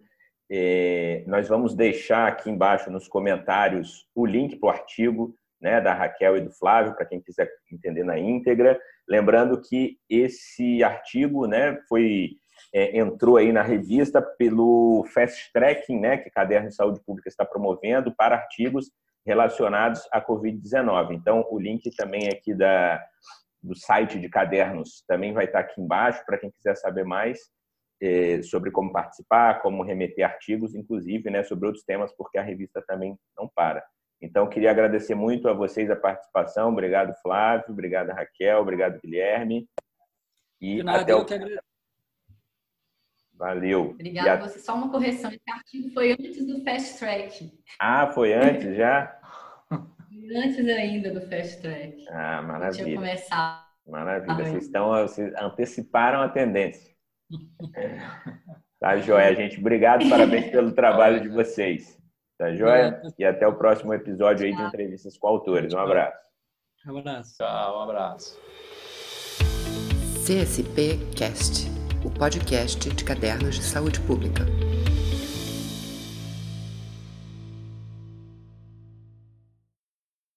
É, 0.51 1.23
nós 1.27 1.47
vamos 1.47 1.75
deixar 1.75 2.27
aqui 2.27 2.49
embaixo 2.49 2.89
nos 2.89 3.07
comentários 3.07 4.07
o 4.15 4.25
link 4.25 4.55
para 4.55 4.67
o 4.67 4.71
artigo 4.71 5.35
né, 5.61 5.79
da 5.79 5.93
Raquel 5.93 6.37
e 6.37 6.41
do 6.41 6.51
Flávio, 6.51 6.95
para 6.95 7.05
quem 7.05 7.21
quiser 7.21 7.47
entender 7.71 8.03
na 8.03 8.17
íntegra. 8.17 8.79
Lembrando 9.07 9.61
que 9.61 9.97
esse 10.09 10.83
artigo 10.83 11.45
né, 11.45 11.77
foi 11.87 12.31
é, 12.73 12.97
entrou 12.97 13.37
aí 13.37 13.51
na 13.51 13.61
revista 13.61 14.21
pelo 14.21 15.05
Fast 15.13 15.51
Tracking, 15.53 15.99
né, 15.99 16.17
que 16.17 16.29
a 16.29 16.31
Caderno 16.31 16.69
de 16.69 16.75
Saúde 16.75 17.01
Pública 17.05 17.29
está 17.29 17.45
promovendo 17.45 18.13
para 18.15 18.35
artigos 18.35 18.91
relacionados 19.25 20.07
à 20.11 20.21
Covid-19. 20.21 21.13
Então, 21.13 21.45
o 21.49 21.59
link 21.59 21.89
também 21.95 22.27
aqui 22.29 22.53
da, 22.53 23.03
do 23.61 23.75
site 23.75 24.19
de 24.19 24.29
cadernos 24.29 25.03
também 25.07 25.33
vai 25.33 25.45
estar 25.45 25.59
aqui 25.59 25.79
embaixo 25.81 26.23
para 26.25 26.37
quem 26.37 26.51
quiser 26.51 26.75
saber 26.75 27.03
mais 27.03 27.39
é, 28.01 28.41
sobre 28.41 28.71
como 28.71 28.91
participar, 28.91 29.61
como 29.61 29.83
remeter 29.83 30.25
artigos, 30.25 30.73
inclusive 30.73 31.29
né, 31.29 31.43
sobre 31.43 31.67
outros 31.67 31.83
temas, 31.83 32.11
porque 32.13 32.37
a 32.37 32.43
revista 32.43 32.81
também 32.87 33.17
não 33.37 33.49
para. 33.53 33.83
Então, 34.21 34.49
queria 34.49 34.71
agradecer 34.71 35.15
muito 35.15 35.47
a 35.47 35.53
vocês 35.53 35.89
a 35.89 35.95
participação. 35.95 36.69
Obrigado, 36.69 37.13
Flávio. 37.21 37.65
Obrigado, 37.69 38.09
Raquel. 38.09 38.59
Obrigado, 38.59 38.99
Guilherme. 38.99 39.67
E 40.59 40.83
nada, 40.83 41.01
até 41.01 41.15
o... 41.15 41.25
Valeu. 43.39 43.91
Obrigada 43.91 44.33
a 44.33 44.47
você. 44.47 44.59
Só 44.59 44.75
uma 44.75 44.91
correção: 44.91 45.31
esse 45.31 45.49
artigo 45.49 45.89
foi 45.93 46.11
antes 46.11 46.45
do 46.45 46.61
Fast 46.61 46.99
Track. 46.99 47.51
Ah, 47.79 48.07
foi 48.07 48.33
antes 48.33 48.75
já? 48.75 49.17
antes 50.35 50.67
ainda 50.67 51.11
do 51.13 51.21
Fast 51.21 51.61
Track. 51.61 52.05
Ah, 52.09 52.41
maravilha. 52.41 52.83
Tinha 52.83 52.95
começado. 52.97 53.63
Maravilha. 53.87 54.35
Vocês, 54.35 54.65
estão, 54.65 54.89
vocês 54.89 55.33
anteciparam 55.35 56.21
a 56.21 56.29
tendência. 56.29 56.93
Tá, 58.79 58.95
joia, 58.95 59.35
gente. 59.35 59.59
Obrigado, 59.59 60.09
parabéns 60.09 60.51
pelo 60.51 60.71
trabalho 60.71 61.19
de 61.19 61.27
vocês. 61.27 62.01
Tá, 62.37 62.55
joia? 62.55 63.01
E 63.19 63.25
até 63.25 63.45
o 63.45 63.57
próximo 63.57 63.93
episódio 63.93 64.45
aí 64.45 64.55
de 64.55 64.61
entrevistas 64.61 65.17
com 65.17 65.27
autores. 65.27 65.73
Um 65.73 65.79
abraço. 65.79 66.17
Um 66.87 66.97
abraço. 66.97 67.35
Tchau, 67.35 67.77
um 67.77 67.81
abraço. 67.81 68.39
CSP 70.25 70.97
Cast 71.13 71.78
o 72.03 72.09
podcast 72.09 72.89
de 72.89 73.03
cadernos 73.03 73.55
de 73.55 73.63
saúde 73.63 73.99
pública. 74.01 74.45